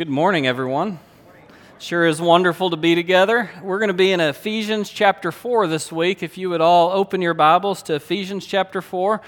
Good 0.00 0.08
morning, 0.08 0.46
everyone. 0.46 0.98
Sure 1.78 2.06
is 2.06 2.22
wonderful 2.22 2.70
to 2.70 2.78
be 2.78 2.94
together. 2.94 3.50
We're 3.62 3.78
going 3.78 3.88
to 3.88 3.92
be 3.92 4.12
in 4.12 4.20
Ephesians 4.20 4.88
chapter 4.88 5.30
4 5.30 5.66
this 5.66 5.92
week. 5.92 6.22
If 6.22 6.38
you 6.38 6.48
would 6.48 6.62
all 6.62 6.90
open 6.90 7.20
your 7.20 7.34
Bibles 7.34 7.82
to 7.82 7.96
Ephesians 7.96 8.46
chapter 8.46 8.80
4. 8.80 9.20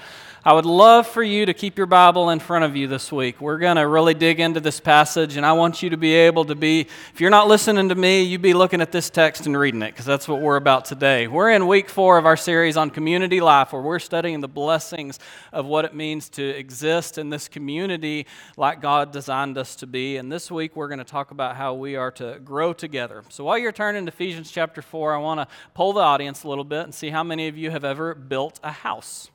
I 0.44 0.54
would 0.54 0.66
love 0.66 1.06
for 1.06 1.22
you 1.22 1.46
to 1.46 1.54
keep 1.54 1.78
your 1.78 1.86
Bible 1.86 2.30
in 2.30 2.40
front 2.40 2.64
of 2.64 2.74
you 2.74 2.88
this 2.88 3.12
week. 3.12 3.40
We're 3.40 3.58
going 3.58 3.76
to 3.76 3.86
really 3.86 4.12
dig 4.12 4.40
into 4.40 4.58
this 4.58 4.80
passage, 4.80 5.36
and 5.36 5.46
I 5.46 5.52
want 5.52 5.84
you 5.84 5.90
to 5.90 5.96
be 5.96 6.14
able 6.14 6.46
to 6.46 6.56
be, 6.56 6.80
if 6.80 7.20
you're 7.20 7.30
not 7.30 7.46
listening 7.46 7.90
to 7.90 7.94
me, 7.94 8.24
you'd 8.24 8.42
be 8.42 8.52
looking 8.52 8.80
at 8.80 8.90
this 8.90 9.08
text 9.08 9.46
and 9.46 9.56
reading 9.56 9.82
it, 9.82 9.92
because 9.92 10.04
that's 10.04 10.26
what 10.26 10.40
we're 10.40 10.56
about 10.56 10.84
today. 10.84 11.28
We're 11.28 11.50
in 11.50 11.68
week 11.68 11.88
four 11.88 12.18
of 12.18 12.26
our 12.26 12.36
series 12.36 12.76
on 12.76 12.90
community 12.90 13.40
life, 13.40 13.72
where 13.72 13.82
we're 13.82 14.00
studying 14.00 14.40
the 14.40 14.48
blessings 14.48 15.20
of 15.52 15.66
what 15.66 15.84
it 15.84 15.94
means 15.94 16.28
to 16.30 16.42
exist 16.42 17.18
in 17.18 17.30
this 17.30 17.46
community 17.46 18.26
like 18.56 18.80
God 18.80 19.12
designed 19.12 19.56
us 19.56 19.76
to 19.76 19.86
be. 19.86 20.16
And 20.16 20.32
this 20.32 20.50
week, 20.50 20.74
we're 20.74 20.88
going 20.88 20.98
to 20.98 21.04
talk 21.04 21.30
about 21.30 21.54
how 21.54 21.74
we 21.74 21.94
are 21.94 22.10
to 22.10 22.40
grow 22.44 22.72
together. 22.72 23.22
So 23.28 23.44
while 23.44 23.58
you're 23.58 23.70
turning 23.70 24.06
to 24.06 24.12
Ephesians 24.12 24.50
chapter 24.50 24.82
4, 24.82 25.14
I 25.14 25.18
want 25.18 25.38
to 25.38 25.54
poll 25.74 25.92
the 25.92 26.00
audience 26.00 26.42
a 26.42 26.48
little 26.48 26.64
bit 26.64 26.82
and 26.82 26.92
see 26.92 27.10
how 27.10 27.22
many 27.22 27.46
of 27.46 27.56
you 27.56 27.70
have 27.70 27.84
ever 27.84 28.16
built 28.16 28.58
a 28.64 28.72
house. 28.72 29.30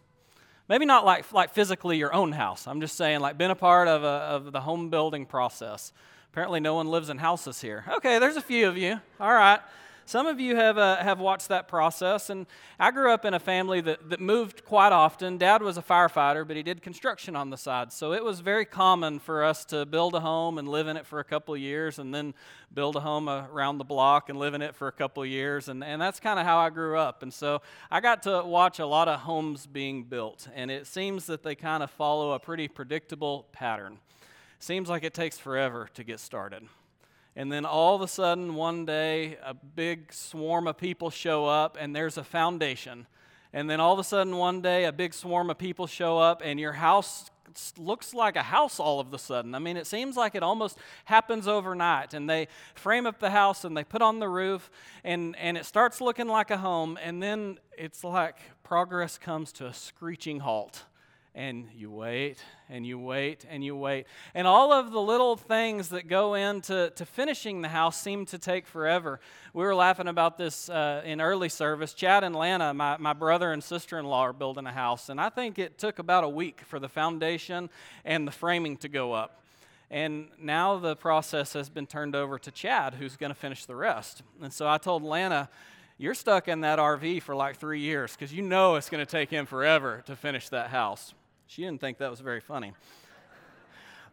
Maybe 0.69 0.85
not 0.85 1.05
like, 1.05 1.31
like 1.31 1.53
physically 1.53 1.97
your 1.97 2.13
own 2.13 2.33
house. 2.33 2.67
I'm 2.67 2.81
just 2.81 2.97
saying, 2.97 3.21
like, 3.21 3.37
been 3.37 3.51
a 3.51 3.55
part 3.55 3.87
of, 3.87 4.03
a, 4.03 4.07
of 4.07 4.51
the 4.51 4.61
home 4.61 4.89
building 4.89 5.25
process. 5.25 5.93
Apparently, 6.31 6.59
no 6.59 6.75
one 6.75 6.87
lives 6.87 7.09
in 7.09 7.17
houses 7.17 7.61
here. 7.61 7.85
Okay, 7.89 8.19
there's 8.19 8.35
a 8.35 8.41
few 8.41 8.67
of 8.67 8.77
you. 8.77 8.99
All 9.19 9.33
right. 9.33 9.59
Some 10.07 10.25
of 10.25 10.39
you 10.39 10.55
have, 10.55 10.77
uh, 10.77 11.03
have 11.03 11.19
watched 11.19 11.49
that 11.49 11.67
process, 11.67 12.29
and 12.29 12.45
I 12.79 12.91
grew 12.91 13.11
up 13.11 13.25
in 13.25 13.33
a 13.33 13.39
family 13.39 13.81
that, 13.81 14.09
that 14.09 14.21
moved 14.21 14.63
quite 14.63 14.93
often. 14.93 15.37
Dad 15.37 15.61
was 15.61 15.77
a 15.77 15.81
firefighter, 15.81 16.47
but 16.47 16.55
he 16.55 16.63
did 16.63 16.81
construction 16.81 17.35
on 17.35 17.49
the 17.49 17.57
side, 17.57 17.91
so 17.91 18.13
it 18.13 18.23
was 18.23 18.39
very 18.39 18.63
common 18.63 19.19
for 19.19 19.43
us 19.43 19.65
to 19.65 19.85
build 19.85 20.15
a 20.15 20.21
home 20.21 20.59
and 20.59 20.65
live 20.69 20.87
in 20.87 20.95
it 20.95 21.05
for 21.05 21.19
a 21.19 21.25
couple 21.25 21.57
years, 21.57 21.99
and 21.99 22.15
then 22.15 22.33
build 22.73 22.95
a 22.95 23.01
home 23.01 23.27
around 23.27 23.79
the 23.79 23.83
block 23.83 24.29
and 24.29 24.39
live 24.39 24.53
in 24.53 24.61
it 24.61 24.75
for 24.75 24.87
a 24.87 24.93
couple 24.93 25.25
years, 25.25 25.67
and, 25.67 25.83
and 25.83 26.01
that's 26.01 26.21
kind 26.21 26.39
of 26.39 26.45
how 26.45 26.57
I 26.57 26.69
grew 26.69 26.97
up. 26.97 27.21
And 27.21 27.33
so 27.33 27.61
I 27.91 27.99
got 27.99 28.23
to 28.23 28.43
watch 28.45 28.79
a 28.79 28.85
lot 28.85 29.09
of 29.09 29.19
homes 29.19 29.67
being 29.67 30.05
built, 30.05 30.47
and 30.55 30.71
it 30.71 30.87
seems 30.87 31.25
that 31.25 31.43
they 31.43 31.53
kind 31.53 31.83
of 31.83 31.91
follow 31.91 32.31
a 32.31 32.39
pretty 32.39 32.69
predictable 32.69 33.49
pattern. 33.51 33.97
Seems 34.59 34.87
like 34.87 35.03
it 35.03 35.13
takes 35.13 35.37
forever 35.37 35.89
to 35.95 36.05
get 36.05 36.21
started. 36.21 36.63
And 37.37 37.51
then 37.51 37.65
all 37.65 37.95
of 37.95 38.01
a 38.01 38.07
sudden, 38.07 38.55
one 38.55 38.83
day, 38.83 39.37
a 39.43 39.53
big 39.53 40.11
swarm 40.11 40.67
of 40.67 40.75
people 40.75 41.11
show 41.11 41.45
up, 41.45 41.77
and 41.79 41.95
there's 41.95 42.17
a 42.17 42.23
foundation. 42.23 43.05
And 43.53 43.69
then 43.69 43.79
all 43.79 43.93
of 43.93 43.99
a 43.99 44.03
sudden, 44.03 44.37
one 44.37 44.59
day, 44.63 44.85
a 44.85 44.91
big 44.91 45.13
swarm 45.13 45.51
of 45.51 45.59
people 45.59 45.85
show 45.85 46.17
up, 46.17 46.41
and 46.43 46.59
your 46.59 46.73
house 46.73 47.29
looks 47.77 48.15
like 48.15 48.37
a 48.37 48.41
house 48.41 48.79
all 48.79 48.99
of 48.99 49.13
a 49.13 49.19
sudden. 49.19 49.53
I 49.53 49.59
mean, 49.59 49.77
it 49.77 49.85
seems 49.85 50.17
like 50.17 50.33
it 50.33 50.41
almost 50.41 50.79
happens 51.05 51.47
overnight. 51.47 52.15
And 52.15 52.27
they 52.27 52.47
frame 52.73 53.05
up 53.05 53.19
the 53.19 53.29
house 53.29 53.63
and 53.63 53.77
they 53.77 53.83
put 53.83 54.01
on 54.01 54.17
the 54.17 54.27
roof, 54.27 54.71
and, 55.03 55.35
and 55.35 55.57
it 55.57 55.65
starts 55.67 56.01
looking 56.01 56.27
like 56.27 56.49
a 56.49 56.57
home. 56.57 56.97
And 56.99 57.21
then 57.21 57.59
it's 57.77 58.03
like 58.03 58.39
progress 58.63 59.19
comes 59.19 59.51
to 59.53 59.67
a 59.67 59.73
screeching 59.75 60.39
halt 60.39 60.85
and 61.37 61.67
you 61.75 61.91
wait 61.91 62.43
and 62.67 62.85
you 62.85 62.97
wait 62.97 63.45
and 63.47 63.63
you 63.63 63.75
wait. 63.75 64.07
And 64.33 64.47
all 64.47 64.73
of 64.73 64.91
the 64.91 64.99
little 64.99 65.37
things 65.37 65.89
that 65.89 66.07
go 66.07 66.33
into 66.33 66.91
to 66.95 67.05
finishing 67.05 67.61
the 67.61 67.67
house 67.67 67.95
seem 67.95 68.25
to 68.25 68.39
take 68.39 68.65
forever. 68.65 69.19
We 69.53 69.63
were 69.63 69.75
laughing 69.75 70.07
about 70.07 70.39
this 70.39 70.67
uh, 70.67 71.03
in 71.05 71.21
early 71.21 71.49
service. 71.49 71.93
Chad 71.93 72.23
and 72.23 72.35
Lana, 72.35 72.73
my, 72.73 72.97
my 72.97 73.13
brother 73.13 73.53
and 73.53 73.63
sister 73.63 73.99
in 73.99 74.05
law, 74.05 74.21
are 74.21 74.33
building 74.33 74.65
a 74.65 74.71
house, 74.71 75.09
and 75.09 75.21
I 75.21 75.29
think 75.29 75.59
it 75.59 75.77
took 75.77 75.99
about 75.99 76.23
a 76.23 76.29
week 76.29 76.61
for 76.65 76.79
the 76.79 76.89
foundation 76.89 77.69
and 78.03 78.27
the 78.27 78.31
framing 78.31 78.75
to 78.77 78.89
go 78.89 79.13
up. 79.13 79.43
And 79.91 80.29
now 80.41 80.79
the 80.79 80.95
process 80.95 81.53
has 81.53 81.69
been 81.69 81.85
turned 81.85 82.15
over 82.15 82.39
to 82.39 82.51
Chad, 82.51 82.95
who's 82.95 83.15
going 83.15 83.29
to 83.29 83.39
finish 83.39 83.65
the 83.65 83.75
rest. 83.75 84.23
And 84.41 84.51
so 84.51 84.67
I 84.67 84.79
told 84.79 85.03
Lana, 85.03 85.49
you're 85.99 86.15
stuck 86.15 86.47
in 86.47 86.61
that 86.61 86.79
RV 86.79 87.21
for 87.21 87.35
like 87.35 87.57
three 87.57 87.79
years 87.79 88.15
because 88.15 88.33
you 88.33 88.41
know 88.41 88.75
it's 88.75 88.89
going 88.89 89.05
to 89.05 89.09
take 89.09 89.29
him 89.29 89.45
forever 89.45 90.03
to 90.07 90.15
finish 90.15 90.49
that 90.49 90.71
house. 90.71 91.13
She 91.47 91.63
didn't 91.63 91.79
think 91.79 91.97
that 91.99 92.11
was 92.11 92.19
very 92.19 92.41
funny. 92.41 92.73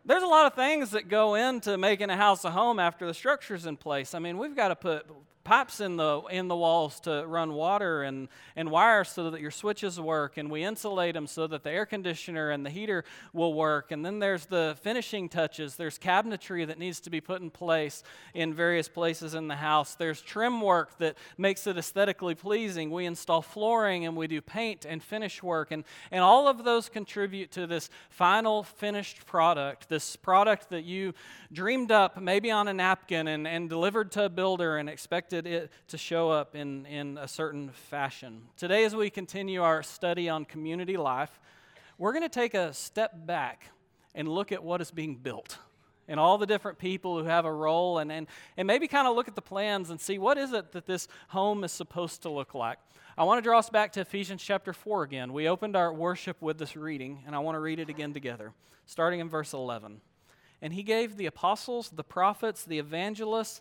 There's 0.04 0.22
a 0.22 0.26
lot 0.26 0.46
of 0.46 0.54
things 0.54 0.90
that 0.90 1.08
go 1.08 1.34
into 1.34 1.76
making 1.76 2.10
a 2.10 2.16
house 2.16 2.44
a 2.44 2.50
home 2.50 2.78
after 2.78 3.06
the 3.06 3.14
structure's 3.14 3.66
in 3.66 3.76
place. 3.76 4.14
I 4.14 4.18
mean, 4.18 4.38
we've 4.38 4.54
got 4.54 4.68
to 4.68 4.76
put 4.76 5.06
pipes 5.44 5.80
in 5.80 5.96
the 5.96 6.22
in 6.30 6.48
the 6.48 6.56
walls 6.56 6.98
to 7.00 7.24
run 7.26 7.52
water 7.52 8.02
and 8.02 8.28
and 8.56 8.70
wires 8.70 9.10
so 9.10 9.30
that 9.30 9.40
your 9.40 9.50
switches 9.50 10.00
work 10.00 10.38
and 10.38 10.50
we 10.50 10.64
insulate 10.64 11.14
them 11.14 11.26
so 11.26 11.46
that 11.46 11.62
the 11.62 11.70
air 11.70 11.84
conditioner 11.84 12.50
and 12.50 12.64
the 12.64 12.70
heater 12.70 13.04
will 13.32 13.52
work. 13.52 13.92
And 13.92 14.04
then 14.04 14.18
there's 14.18 14.46
the 14.46 14.76
finishing 14.82 15.28
touches. 15.28 15.76
There's 15.76 15.98
cabinetry 15.98 16.66
that 16.66 16.78
needs 16.78 17.00
to 17.00 17.10
be 17.10 17.20
put 17.20 17.42
in 17.42 17.50
place 17.50 18.02
in 18.32 18.54
various 18.54 18.88
places 18.88 19.34
in 19.34 19.48
the 19.48 19.56
house. 19.56 19.94
There's 19.94 20.22
trim 20.22 20.60
work 20.60 20.96
that 20.98 21.16
makes 21.36 21.66
it 21.66 21.76
aesthetically 21.76 22.34
pleasing. 22.34 22.90
We 22.90 23.04
install 23.04 23.42
flooring 23.42 24.06
and 24.06 24.16
we 24.16 24.26
do 24.26 24.40
paint 24.40 24.86
and 24.86 25.02
finish 25.02 25.42
work. 25.42 25.70
And 25.70 25.84
and 26.10 26.22
all 26.22 26.48
of 26.48 26.64
those 26.64 26.88
contribute 26.88 27.50
to 27.52 27.66
this 27.66 27.90
final 28.08 28.62
finished 28.62 29.26
product 29.26 29.88
this 29.88 30.16
product 30.16 30.70
that 30.70 30.84
you 30.84 31.12
dreamed 31.52 31.92
up 31.92 32.20
maybe 32.20 32.50
on 32.50 32.68
a 32.68 32.72
napkin 32.72 33.28
and, 33.28 33.46
and 33.46 33.68
delivered 33.68 34.10
to 34.12 34.24
a 34.24 34.28
builder 34.28 34.78
and 34.78 34.88
expected 34.88 35.33
expected 35.34 35.52
it 35.52 35.70
to 35.88 35.98
show 35.98 36.30
up 36.30 36.54
in, 36.54 36.86
in 36.86 37.18
a 37.18 37.26
certain 37.26 37.70
fashion. 37.70 38.42
Today, 38.56 38.84
as 38.84 38.94
we 38.94 39.10
continue 39.10 39.62
our 39.62 39.82
study 39.82 40.28
on 40.28 40.44
community 40.44 40.96
life, 40.96 41.40
we're 41.98 42.12
going 42.12 42.22
to 42.22 42.28
take 42.28 42.54
a 42.54 42.72
step 42.72 43.26
back 43.26 43.70
and 44.14 44.28
look 44.28 44.52
at 44.52 44.62
what 44.62 44.80
is 44.80 44.92
being 44.92 45.16
built 45.16 45.58
and 46.06 46.20
all 46.20 46.38
the 46.38 46.46
different 46.46 46.78
people 46.78 47.18
who 47.18 47.24
have 47.24 47.46
a 47.46 47.52
role 47.52 47.98
and, 47.98 48.12
and, 48.12 48.28
and 48.56 48.66
maybe 48.68 48.86
kind 48.86 49.08
of 49.08 49.16
look 49.16 49.26
at 49.26 49.34
the 49.34 49.42
plans 49.42 49.90
and 49.90 50.00
see 50.00 50.18
what 50.18 50.38
is 50.38 50.52
it 50.52 50.70
that 50.70 50.86
this 50.86 51.08
home 51.28 51.64
is 51.64 51.72
supposed 51.72 52.22
to 52.22 52.30
look 52.30 52.54
like. 52.54 52.78
I 53.18 53.24
want 53.24 53.38
to 53.38 53.42
draw 53.42 53.58
us 53.58 53.70
back 53.70 53.92
to 53.94 54.02
ephesians 54.02 54.40
chapter 54.40 54.72
4 54.72 55.02
again. 55.02 55.32
We 55.32 55.48
opened 55.48 55.74
our 55.74 55.92
worship 55.92 56.40
with 56.40 56.58
this 56.58 56.76
reading 56.76 57.24
and 57.26 57.34
i 57.34 57.40
want 57.40 57.56
to 57.56 57.60
read 57.60 57.80
it 57.80 57.88
again 57.88 58.12
together 58.12 58.52
starting 58.86 59.20
in 59.20 59.28
verse 59.28 59.52
11 59.52 60.00
and 60.62 60.72
he 60.72 60.82
gave 60.82 61.16
the 61.16 61.26
apostles 61.26 61.90
the 61.90 62.04
prophets 62.04 62.64
the 62.64 62.78
evangelists 62.78 63.60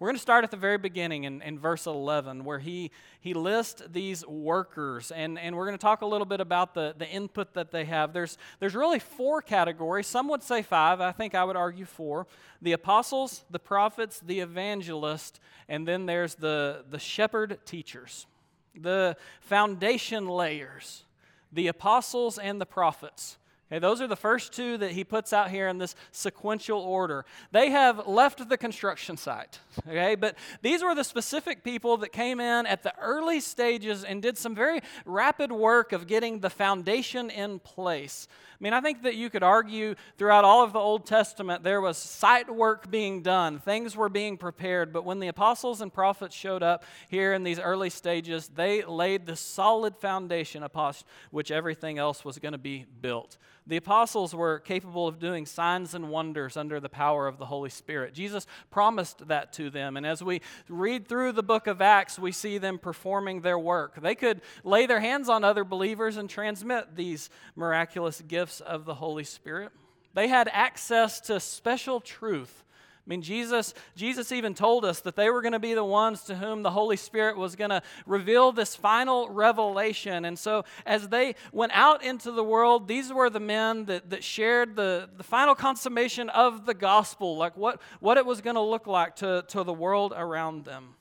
We're 0.00 0.08
going 0.08 0.16
to 0.16 0.22
start 0.22 0.42
at 0.42 0.50
the 0.50 0.56
very 0.56 0.76
beginning 0.76 1.22
in, 1.22 1.40
in 1.40 1.56
verse 1.56 1.86
11, 1.86 2.44
where 2.44 2.58
he, 2.58 2.90
he 3.20 3.32
lists 3.32 3.80
these 3.92 4.26
workers, 4.26 5.12
and, 5.12 5.38
and 5.38 5.54
we're 5.54 5.66
going 5.66 5.78
to 5.78 5.82
talk 5.82 6.02
a 6.02 6.06
little 6.06 6.26
bit 6.26 6.40
about 6.40 6.74
the, 6.74 6.96
the 6.98 7.08
input 7.08 7.54
that 7.54 7.70
they 7.70 7.84
have. 7.84 8.12
There's, 8.12 8.36
there's 8.58 8.74
really 8.74 8.98
four 8.98 9.40
categories. 9.40 10.08
Some 10.08 10.28
would 10.28 10.42
say 10.42 10.62
five. 10.62 11.00
I 11.00 11.12
think 11.12 11.36
I 11.36 11.44
would 11.44 11.56
argue 11.56 11.84
four 11.84 12.26
the 12.60 12.72
apostles, 12.72 13.44
the 13.50 13.58
prophets, 13.58 14.20
the 14.20 14.40
evangelists, 14.40 15.38
and 15.68 15.86
then 15.86 16.06
there's 16.06 16.34
the, 16.34 16.84
the 16.90 16.98
shepherd 16.98 17.58
teachers, 17.64 18.26
the 18.74 19.16
foundation 19.40 20.26
layers, 20.26 21.04
the 21.52 21.68
apostles 21.68 22.36
and 22.36 22.60
the 22.60 22.66
prophets. 22.66 23.36
Okay, 23.74 23.80
those 23.80 24.00
are 24.00 24.06
the 24.06 24.14
first 24.14 24.52
two 24.52 24.78
that 24.78 24.92
he 24.92 25.02
puts 25.02 25.32
out 25.32 25.50
here 25.50 25.66
in 25.66 25.78
this 25.78 25.96
sequential 26.12 26.78
order. 26.78 27.24
They 27.50 27.70
have 27.70 28.06
left 28.06 28.48
the 28.48 28.56
construction 28.56 29.16
site. 29.16 29.58
Okay, 29.88 30.14
but 30.14 30.36
these 30.62 30.84
were 30.84 30.94
the 30.94 31.02
specific 31.02 31.64
people 31.64 31.96
that 31.96 32.12
came 32.12 32.38
in 32.38 32.66
at 32.66 32.84
the 32.84 32.96
early 33.00 33.40
stages 33.40 34.04
and 34.04 34.22
did 34.22 34.38
some 34.38 34.54
very 34.54 34.80
rapid 35.04 35.50
work 35.50 35.90
of 35.90 36.06
getting 36.06 36.38
the 36.38 36.50
foundation 36.50 37.30
in 37.30 37.58
place. 37.58 38.28
I 38.30 38.62
mean, 38.62 38.72
I 38.72 38.80
think 38.80 39.02
that 39.02 39.16
you 39.16 39.28
could 39.28 39.42
argue 39.42 39.96
throughout 40.16 40.44
all 40.44 40.62
of 40.62 40.72
the 40.72 40.78
Old 40.78 41.04
Testament 41.04 41.64
there 41.64 41.80
was 41.80 41.98
site 41.98 42.54
work 42.54 42.88
being 42.88 43.22
done, 43.22 43.58
things 43.58 43.96
were 43.96 44.08
being 44.08 44.36
prepared, 44.36 44.92
but 44.92 45.04
when 45.04 45.18
the 45.18 45.26
apostles 45.26 45.80
and 45.80 45.92
prophets 45.92 46.36
showed 46.36 46.62
up 46.62 46.84
here 47.08 47.32
in 47.32 47.42
these 47.42 47.58
early 47.58 47.90
stages, 47.90 48.46
they 48.46 48.84
laid 48.84 49.26
the 49.26 49.34
solid 49.34 49.96
foundation 49.96 50.62
upon 50.62 50.94
which 51.32 51.50
everything 51.50 51.98
else 51.98 52.24
was 52.24 52.38
going 52.38 52.52
to 52.52 52.58
be 52.58 52.86
built. 53.00 53.36
The 53.66 53.76
apostles 53.76 54.34
were 54.34 54.58
capable 54.58 55.08
of 55.08 55.18
doing 55.18 55.46
signs 55.46 55.94
and 55.94 56.10
wonders 56.10 56.56
under 56.56 56.80
the 56.80 56.88
power 56.90 57.26
of 57.26 57.38
the 57.38 57.46
Holy 57.46 57.70
Spirit. 57.70 58.12
Jesus 58.12 58.46
promised 58.70 59.28
that 59.28 59.54
to 59.54 59.70
them. 59.70 59.96
And 59.96 60.04
as 60.04 60.22
we 60.22 60.42
read 60.68 61.08
through 61.08 61.32
the 61.32 61.42
book 61.42 61.66
of 61.66 61.80
Acts, 61.80 62.18
we 62.18 62.30
see 62.32 62.58
them 62.58 62.78
performing 62.78 63.40
their 63.40 63.58
work. 63.58 64.02
They 64.02 64.14
could 64.14 64.42
lay 64.64 64.84
their 64.84 65.00
hands 65.00 65.30
on 65.30 65.44
other 65.44 65.64
believers 65.64 66.18
and 66.18 66.28
transmit 66.28 66.94
these 66.94 67.30
miraculous 67.56 68.20
gifts 68.20 68.60
of 68.60 68.84
the 68.84 68.94
Holy 68.94 69.24
Spirit. 69.24 69.72
They 70.12 70.28
had 70.28 70.48
access 70.52 71.20
to 71.22 71.40
special 71.40 72.00
truth 72.00 72.63
I 73.06 73.10
mean, 73.10 73.20
Jesus, 73.20 73.74
Jesus 73.94 74.32
even 74.32 74.54
told 74.54 74.82
us 74.86 75.00
that 75.00 75.14
they 75.14 75.28
were 75.28 75.42
going 75.42 75.52
to 75.52 75.58
be 75.58 75.74
the 75.74 75.84
ones 75.84 76.22
to 76.22 76.34
whom 76.34 76.62
the 76.62 76.70
Holy 76.70 76.96
Spirit 76.96 77.36
was 77.36 77.54
going 77.54 77.68
to 77.68 77.82
reveal 78.06 78.50
this 78.50 78.74
final 78.74 79.28
revelation. 79.28 80.24
And 80.24 80.38
so, 80.38 80.64
as 80.86 81.08
they 81.08 81.34
went 81.52 81.72
out 81.74 82.02
into 82.02 82.32
the 82.32 82.42
world, 82.42 82.88
these 82.88 83.12
were 83.12 83.28
the 83.28 83.40
men 83.40 83.84
that, 83.86 84.08
that 84.08 84.24
shared 84.24 84.74
the, 84.74 85.10
the 85.18 85.22
final 85.22 85.54
consummation 85.54 86.30
of 86.30 86.64
the 86.64 86.72
gospel, 86.72 87.36
like 87.36 87.58
what, 87.58 87.78
what 88.00 88.16
it 88.16 88.24
was 88.24 88.40
going 88.40 88.56
to 88.56 88.62
look 88.62 88.86
like 88.86 89.16
to, 89.16 89.44
to 89.48 89.64
the 89.64 89.74
world 89.74 90.14
around 90.16 90.64
them. 90.64 90.94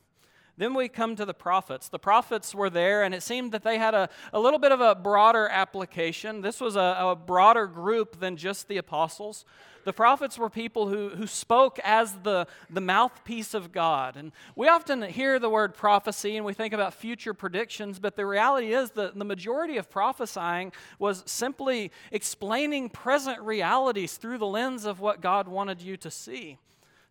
Then 0.57 0.75
we 0.75 0.87
come 0.87 1.15
to 1.15 1.25
the 1.25 1.33
prophets. 1.33 1.89
The 1.89 1.99
prophets 1.99 2.53
were 2.53 2.69
there, 2.69 3.03
and 3.03 3.15
it 3.15 3.23
seemed 3.23 3.51
that 3.53 3.63
they 3.63 3.79
had 3.79 3.95
a, 3.95 4.09
a 4.31 4.39
little 4.39 4.59
bit 4.59 4.71
of 4.71 4.81
a 4.81 4.93
broader 4.93 5.47
application. 5.47 6.41
This 6.41 6.61
was 6.61 6.75
a, 6.75 6.95
a 6.99 7.15
broader 7.15 7.65
group 7.65 8.19
than 8.19 8.37
just 8.37 8.67
the 8.67 8.77
apostles. 8.77 9.45
The 9.83 9.93
prophets 9.93 10.37
were 10.37 10.49
people 10.49 10.87
who, 10.87 11.09
who 11.09 11.27
spoke 11.27 11.79
as 11.79 12.13
the, 12.23 12.47
the 12.69 12.81
mouthpiece 12.81 13.53
of 13.53 13.71
God. 13.71 14.15
And 14.15 14.31
we 14.55 14.67
often 14.67 15.01
hear 15.01 15.39
the 15.39 15.49
word 15.49 15.73
prophecy 15.73 16.37
and 16.37 16.45
we 16.45 16.53
think 16.53 16.73
about 16.73 16.93
future 16.93 17.33
predictions, 17.33 17.99
but 17.99 18.15
the 18.15 18.25
reality 18.25 18.73
is 18.73 18.91
that 18.91 19.17
the 19.17 19.25
majority 19.25 19.77
of 19.77 19.89
prophesying 19.89 20.71
was 20.99 21.23
simply 21.25 21.91
explaining 22.11 22.89
present 22.89 23.41
realities 23.41 24.15
through 24.15 24.37
the 24.37 24.47
lens 24.47 24.85
of 24.85 24.99
what 24.99 25.19
God 25.19 25.47
wanted 25.47 25.81
you 25.81 25.97
to 25.97 26.11
see. 26.11 26.59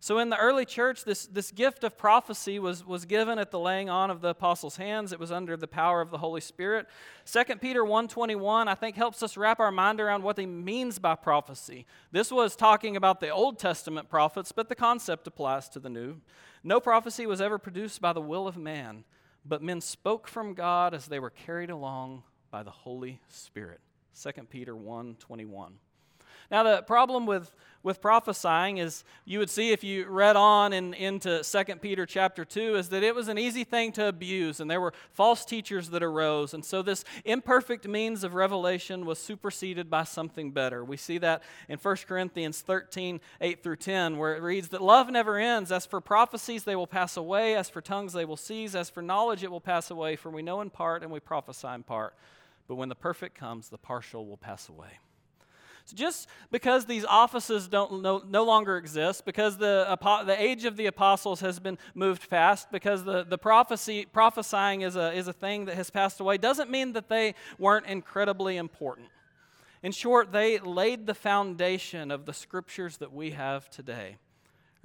So 0.02 0.18
in 0.18 0.30
the 0.30 0.36
early 0.36 0.64
church, 0.64 1.04
this, 1.04 1.26
this 1.26 1.52
gift 1.52 1.84
of 1.84 1.96
prophecy 1.96 2.58
was, 2.58 2.84
was 2.84 3.04
given 3.04 3.38
at 3.38 3.52
the 3.52 3.58
laying 3.60 3.88
on 3.88 4.10
of 4.10 4.20
the 4.20 4.30
apostles' 4.30 4.76
hands. 4.76 5.12
It 5.12 5.20
was 5.20 5.30
under 5.30 5.56
the 5.56 5.68
power 5.68 6.00
of 6.00 6.10
the 6.10 6.18
Holy 6.18 6.40
Spirit. 6.40 6.88
2 7.24 7.44
Peter 7.60 7.84
1.21, 7.84 8.66
I 8.66 8.74
think, 8.74 8.96
helps 8.96 9.22
us 9.22 9.36
wrap 9.36 9.60
our 9.60 9.70
mind 9.70 10.00
around 10.00 10.24
what 10.24 10.40
he 10.40 10.44
means 10.44 10.98
by 10.98 11.14
prophecy. 11.14 11.86
This 12.10 12.32
was 12.32 12.56
talking 12.56 12.96
about 12.96 13.20
the 13.20 13.30
Old 13.30 13.60
Testament 13.60 14.08
prophets, 14.08 14.50
but 14.50 14.68
the 14.68 14.74
concept 14.74 15.28
applies 15.28 15.68
to 15.68 15.78
the 15.78 15.88
New. 15.88 16.16
No 16.64 16.80
prophecy 16.80 17.24
was 17.24 17.40
ever 17.40 17.56
produced 17.56 18.00
by 18.00 18.12
the 18.12 18.20
will 18.20 18.48
of 18.48 18.56
man, 18.56 19.04
but 19.44 19.62
men 19.62 19.80
spoke 19.80 20.26
from 20.26 20.54
God 20.54 20.94
as 20.94 21.06
they 21.06 21.20
were 21.20 21.30
carried 21.30 21.70
along 21.70 22.24
by 22.50 22.64
the 22.64 22.72
Holy 22.72 23.20
Spirit. 23.28 23.78
2 24.20 24.32
Peter 24.50 24.74
1.21. 24.74 25.74
Now, 26.50 26.62
the 26.62 26.82
problem 26.82 27.26
with, 27.26 27.54
with 27.82 28.00
prophesying 28.00 28.78
is 28.78 29.04
you 29.24 29.38
would 29.38 29.50
see 29.50 29.70
if 29.72 29.82
you 29.82 30.06
read 30.06 30.36
on 30.36 30.72
in, 30.72 30.94
into 30.94 31.42
2 31.42 31.76
Peter 31.76 32.06
chapter 32.06 32.44
2 32.44 32.76
is 32.76 32.88
that 32.90 33.02
it 33.02 33.14
was 33.14 33.28
an 33.28 33.38
easy 33.38 33.64
thing 33.64 33.92
to 33.92 34.06
abuse, 34.06 34.60
and 34.60 34.70
there 34.70 34.80
were 34.80 34.92
false 35.12 35.44
teachers 35.44 35.90
that 35.90 36.02
arose. 36.02 36.54
And 36.54 36.64
so 36.64 36.82
this 36.82 37.04
imperfect 37.24 37.88
means 37.88 38.24
of 38.24 38.34
revelation 38.34 39.06
was 39.06 39.18
superseded 39.18 39.90
by 39.90 40.04
something 40.04 40.50
better. 40.50 40.84
We 40.84 40.96
see 40.96 41.18
that 41.18 41.42
in 41.68 41.78
1 41.78 41.96
Corinthians 42.06 42.60
13, 42.60 43.20
8 43.40 43.62
through 43.62 43.76
10, 43.76 44.16
where 44.18 44.36
it 44.36 44.42
reads 44.42 44.68
that 44.68 44.82
love 44.82 45.10
never 45.10 45.38
ends. 45.38 45.72
As 45.72 45.86
for 45.86 46.00
prophecies, 46.00 46.64
they 46.64 46.76
will 46.76 46.86
pass 46.86 47.16
away. 47.16 47.54
As 47.54 47.68
for 47.68 47.80
tongues, 47.80 48.12
they 48.12 48.24
will 48.24 48.36
cease. 48.36 48.74
As 48.74 48.90
for 48.90 49.02
knowledge, 49.02 49.42
it 49.42 49.50
will 49.50 49.60
pass 49.60 49.90
away. 49.90 50.16
For 50.16 50.30
we 50.30 50.42
know 50.42 50.60
in 50.60 50.70
part 50.70 51.02
and 51.02 51.10
we 51.10 51.20
prophesy 51.20 51.68
in 51.68 51.82
part. 51.82 52.14
But 52.68 52.76
when 52.76 52.88
the 52.88 52.94
perfect 52.94 53.36
comes, 53.36 53.68
the 53.68 53.78
partial 53.78 54.26
will 54.26 54.36
pass 54.36 54.68
away. 54.68 54.98
So 55.84 55.96
just 55.96 56.28
because 56.50 56.86
these 56.86 57.04
offices 57.04 57.68
don't 57.68 58.02
no, 58.02 58.22
no 58.26 58.44
longer 58.44 58.76
exist, 58.76 59.24
because 59.24 59.56
the, 59.56 59.98
the 60.26 60.36
age 60.40 60.64
of 60.64 60.76
the 60.76 60.86
apostles 60.86 61.40
has 61.40 61.58
been 61.58 61.78
moved 61.94 62.30
past, 62.30 62.70
because 62.70 63.04
the, 63.04 63.24
the 63.24 63.38
prophecy, 63.38 64.06
prophesying 64.12 64.82
is 64.82 64.96
a, 64.96 65.12
is 65.12 65.28
a 65.28 65.32
thing 65.32 65.64
that 65.64 65.74
has 65.74 65.90
passed 65.90 66.20
away, 66.20 66.38
doesn't 66.38 66.70
mean 66.70 66.92
that 66.92 67.08
they 67.08 67.34
weren't 67.58 67.86
incredibly 67.86 68.56
important. 68.56 69.08
In 69.82 69.90
short, 69.90 70.30
they 70.30 70.58
laid 70.58 71.06
the 71.06 71.14
foundation 71.14 72.12
of 72.12 72.24
the 72.24 72.32
scriptures 72.32 72.98
that 72.98 73.12
we 73.12 73.32
have 73.32 73.68
today. 73.68 74.18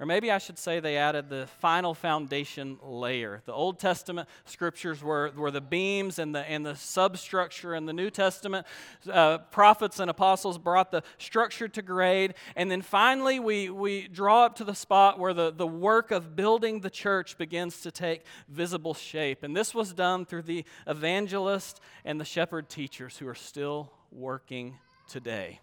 Or 0.00 0.06
maybe 0.06 0.30
I 0.30 0.38
should 0.38 0.58
say 0.58 0.78
they 0.78 0.96
added 0.96 1.28
the 1.28 1.48
final 1.58 1.92
foundation 1.92 2.78
layer. 2.84 3.42
The 3.46 3.52
Old 3.52 3.80
Testament 3.80 4.28
scriptures 4.44 5.02
were, 5.02 5.32
were 5.36 5.50
the 5.50 5.60
beams 5.60 6.20
and 6.20 6.32
the, 6.32 6.48
and 6.48 6.64
the 6.64 6.76
substructure, 6.76 7.74
and 7.74 7.88
the 7.88 7.92
New 7.92 8.08
Testament 8.08 8.64
uh, 9.10 9.38
prophets 9.38 9.98
and 9.98 10.08
apostles 10.08 10.56
brought 10.56 10.92
the 10.92 11.02
structure 11.18 11.66
to 11.66 11.82
grade. 11.82 12.34
And 12.54 12.70
then 12.70 12.80
finally, 12.80 13.40
we, 13.40 13.70
we 13.70 14.06
draw 14.06 14.44
up 14.44 14.54
to 14.56 14.64
the 14.64 14.74
spot 14.74 15.18
where 15.18 15.34
the, 15.34 15.50
the 15.50 15.66
work 15.66 16.12
of 16.12 16.36
building 16.36 16.80
the 16.80 16.90
church 16.90 17.36
begins 17.36 17.80
to 17.80 17.90
take 17.90 18.22
visible 18.48 18.94
shape. 18.94 19.42
And 19.42 19.56
this 19.56 19.74
was 19.74 19.92
done 19.92 20.26
through 20.26 20.42
the 20.42 20.64
evangelist 20.86 21.80
and 22.04 22.20
the 22.20 22.24
shepherd 22.24 22.68
teachers 22.68 23.18
who 23.18 23.26
are 23.26 23.34
still 23.34 23.90
working 24.12 24.78
today. 25.08 25.58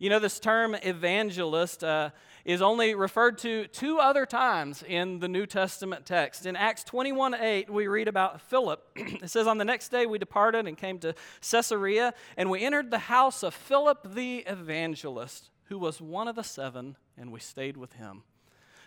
You 0.00 0.10
know, 0.10 0.20
this 0.20 0.38
term 0.38 0.76
evangelist 0.76 1.82
uh, 1.82 2.10
is 2.44 2.62
only 2.62 2.94
referred 2.94 3.36
to 3.38 3.66
two 3.66 3.98
other 3.98 4.26
times 4.26 4.84
in 4.86 5.18
the 5.18 5.26
New 5.26 5.44
Testament 5.44 6.06
text. 6.06 6.46
In 6.46 6.54
Acts 6.54 6.84
21 6.84 7.34
8, 7.34 7.68
we 7.68 7.88
read 7.88 8.06
about 8.06 8.40
Philip. 8.42 8.80
it 8.96 9.28
says, 9.28 9.48
On 9.48 9.58
the 9.58 9.64
next 9.64 9.88
day 9.88 10.06
we 10.06 10.16
departed 10.16 10.68
and 10.68 10.78
came 10.78 11.00
to 11.00 11.16
Caesarea, 11.40 12.14
and 12.36 12.48
we 12.48 12.62
entered 12.62 12.92
the 12.92 12.98
house 12.98 13.42
of 13.42 13.54
Philip 13.54 14.14
the 14.14 14.44
evangelist, 14.46 15.50
who 15.64 15.80
was 15.80 16.00
one 16.00 16.28
of 16.28 16.36
the 16.36 16.44
seven, 16.44 16.96
and 17.16 17.32
we 17.32 17.40
stayed 17.40 17.76
with 17.76 17.94
him. 17.94 18.22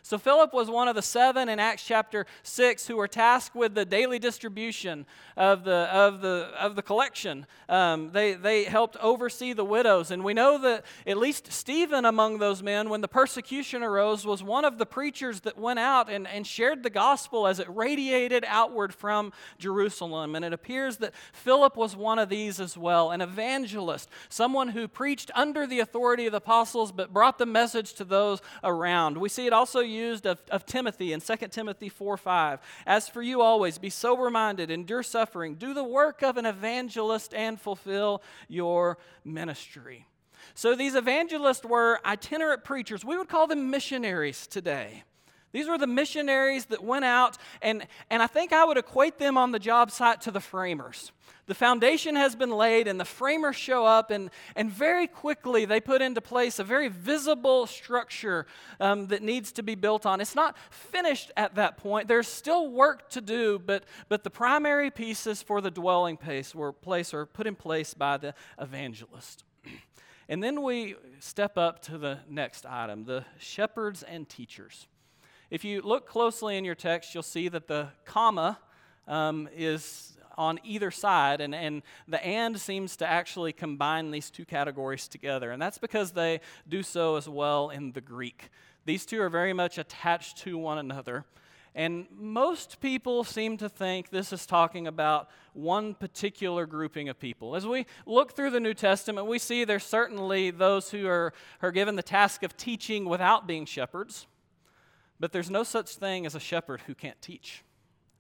So, 0.04 0.18
Philip 0.18 0.54
was 0.54 0.70
one 0.70 0.88
of 0.88 0.96
the 0.96 1.02
seven 1.02 1.48
in 1.48 1.60
Acts 1.60 1.84
chapter 1.84 2.26
6 2.44 2.88
who 2.88 2.98
were 2.98 3.08
tasked 3.08 3.56
with 3.56 3.76
the 3.76 3.86
daily 3.86 4.18
distribution 4.18 5.06
of 5.38 5.64
the, 5.64 5.88
of 5.92 6.22
the, 6.22 6.52
of 6.60 6.76
the 6.76 6.82
collection. 6.82 7.46
Um, 7.70 8.12
they, 8.12 8.34
they 8.34 8.64
helped 8.64 8.98
oversee 8.98 9.54
the 9.54 9.64
widows. 9.64 10.10
And 10.10 10.24
we 10.24 10.34
know 10.34 10.58
that 10.60 10.86
at 11.06 11.18
least 11.18 11.52
Stephen, 11.52 12.06
among 12.06 12.40
those 12.40 12.64
men, 12.64 12.90
when 12.90 13.02
the 13.02 13.08
persecution 13.08 13.84
arose, 13.84 14.26
was 14.26 14.44
one 14.44 14.66
of 14.66 14.78
the 14.78 14.86
preachers 14.86 15.42
that 15.42 15.58
went 15.58 15.80
out 15.80 16.10
and, 16.10 16.28
and 16.28 16.48
shared 16.48 16.84
the 16.84 16.90
gospel 16.90 17.46
as 17.46 17.60
it 17.60 17.68
radiated 17.70 18.44
outward 18.48 18.94
from 18.94 19.32
Jerusalem. 19.60 20.36
And 20.36 20.44
it 20.44 20.54
appears 20.54 20.98
that 20.98 21.14
Philip 21.32 21.78
was 21.78 21.96
one 21.96 22.18
of 22.18 22.30
these 22.30 22.60
as 22.60 22.78
well 22.78 23.12
an 23.12 23.22
evangelist, 23.22 24.10
someone 24.30 24.70
who 24.70 24.88
preached 24.88 25.30
under 25.36 25.68
the 25.68 25.80
authority 25.80 26.26
of 26.26 26.32
the 26.32 26.38
apostles 26.38 26.92
but 26.92 27.14
brought 27.14 27.38
the 27.38 27.46
message 27.46 27.94
to 27.94 28.04
those 28.04 28.42
around. 28.64 29.18
We 29.18 29.30
see 29.30 29.46
it 29.46 29.54
also 29.54 29.80
used 29.92 30.26
of, 30.26 30.42
of 30.50 30.66
Timothy 30.66 31.14
in 31.14 31.22
2 31.22 31.36
Timothy 31.50 31.90
4 31.90 32.18
5. 32.18 32.60
As 32.86 33.08
for 33.08 33.22
you 33.22 33.42
always, 33.42 33.78
be 33.78 33.90
sober 33.90 34.30
minded, 34.30 34.72
endure 34.72 35.04
suffering, 35.04 35.56
do 35.56 35.74
the 35.74 35.84
work 35.84 36.22
of 36.22 36.38
an 36.38 36.46
evangelist, 36.46 37.34
and 37.34 37.60
fulfill 37.60 38.22
your 38.48 38.98
ministry. 39.24 40.08
So 40.54 40.76
these 40.76 40.96
evangelists 40.96 41.64
were 41.64 42.00
itinerant 42.06 42.64
preachers. 42.64 43.06
We 43.06 43.18
would 43.18 43.30
call 43.30 43.48
them 43.48 43.70
missionaries 43.70 44.48
today. 44.48 45.04
These 45.52 45.68
were 45.68 45.78
the 45.78 45.88
missionaries 45.88 46.66
that 46.66 46.84
went 46.84 47.06
out, 47.06 47.38
and, 47.62 47.86
and 48.10 48.24
I 48.24 48.28
think 48.28 48.54
I 48.54 48.64
would 48.64 48.78
equate 48.78 49.18
them 49.18 49.38
on 49.38 49.52
the 49.52 49.60
job 49.60 49.92
site 49.92 50.22
to 50.22 50.32
the 50.32 50.40
framers. 50.40 51.12
The 51.48 51.56
foundation 51.56 52.16
has 52.16 52.36
been 52.36 52.52
laid, 52.52 52.88
and 52.88 53.00
the 53.00 53.06
framers 53.06 53.58
show 53.58 53.86
up, 53.86 54.12
and, 54.12 54.30
and 54.56 54.72
very 54.72 55.08
quickly 55.08 55.66
they 55.66 55.82
put 55.82 56.02
into 56.02 56.22
place 56.22 56.60
a 56.60 56.64
very 56.64 56.88
visible 56.88 57.68
structure 57.68 58.46
um, 58.80 59.08
that 59.08 59.22
needs 59.22 59.52
to 59.54 59.64
be 59.64 59.76
built 59.76 60.06
on. 60.06 60.22
It's 60.22 60.36
not 60.36 60.56
finished 60.70 61.32
at 61.36 61.56
that 61.56 61.78
point, 61.78 62.08
there's 62.08 62.28
still 62.28 62.72
work 62.72 63.10
to 63.10 63.22
do, 63.22 63.60
but, 63.60 63.84
but 64.08 64.24
the 64.24 64.30
primary 64.30 64.92
pieces 64.92 65.42
for 65.42 65.60
the 65.60 65.72
dwelling 65.72 66.16
place 66.16 66.56
were, 66.56 66.72
place 66.72 67.14
are 67.14 67.26
put 67.26 67.48
in 67.48 67.56
place 67.56 67.94
by 67.94 68.18
the 68.18 68.34
evangelist. 68.60 69.44
And 70.30 70.42
then 70.42 70.62
we 70.62 70.96
step 71.20 71.58
up 71.58 71.82
to 71.82 71.98
the 71.98 72.20
next 72.30 72.66
item 72.66 73.04
the 73.04 73.26
shepherds 73.38 74.02
and 74.02 74.30
teachers. 74.30 74.88
If 75.52 75.66
you 75.66 75.82
look 75.82 76.08
closely 76.08 76.58
in 76.58 76.64
your 76.64 76.76
text, 76.76 77.14
you'll 77.14 77.24
see 77.24 77.50
that 77.50 77.68
the 77.68 77.90
comma 78.06 78.58
um, 79.06 79.50
is 79.54 80.18
on 80.38 80.62
either 80.64 80.92
side, 80.92 81.42
and, 81.42 81.54
and 81.54 81.84
the 82.08 82.26
and 82.26 82.58
seems 82.58 82.96
to 82.96 83.06
actually 83.06 83.52
combine 83.52 84.12
these 84.12 84.32
two 84.32 84.46
categories 84.46 85.10
together. 85.10 85.52
And 85.52 85.62
that's 85.62 85.78
because 85.78 86.14
they 86.14 86.40
do 86.70 86.82
so 86.82 87.18
as 87.18 87.28
well 87.28 87.70
in 87.70 87.92
the 87.92 88.00
Greek. 88.00 88.50
These 88.86 89.06
two 89.06 89.22
are 89.22 89.30
very 89.30 89.52
much 89.52 89.78
attached 89.78 90.38
to 90.38 90.58
one 90.58 90.78
another. 90.78 91.26
And 91.76 92.08
most 92.18 92.80
people 92.80 93.26
seem 93.26 93.58
to 93.58 93.68
think 93.68 94.10
this 94.10 94.32
is 94.32 94.46
talking 94.46 94.88
about 94.88 95.30
one 95.52 95.96
particular 95.96 96.66
grouping 96.66 97.10
of 97.10 97.20
people. 97.20 97.58
As 97.58 97.68
we 97.68 97.88
look 98.06 98.38
through 98.38 98.52
the 98.52 98.62
New 98.62 98.74
Testament, 98.74 99.28
we 99.28 99.38
see 99.38 99.66
there's 99.66 99.84
certainly 99.84 100.50
those 100.50 100.92
who 100.92 101.08
are, 101.08 101.34
are 101.62 101.72
given 101.74 101.98
the 101.98 102.04
task 102.04 102.42
of 102.44 102.56
teaching 102.56 103.04
without 103.04 103.48
being 103.48 103.66
shepherds, 103.66 104.28
but 105.22 105.32
there's 105.32 105.52
no 105.52 105.64
such 105.64 105.96
thing 105.96 106.26
as 106.26 106.34
a 106.34 106.40
shepherd 106.40 106.82
who 106.88 106.96
can't 106.96 107.22
teach. 107.22 107.64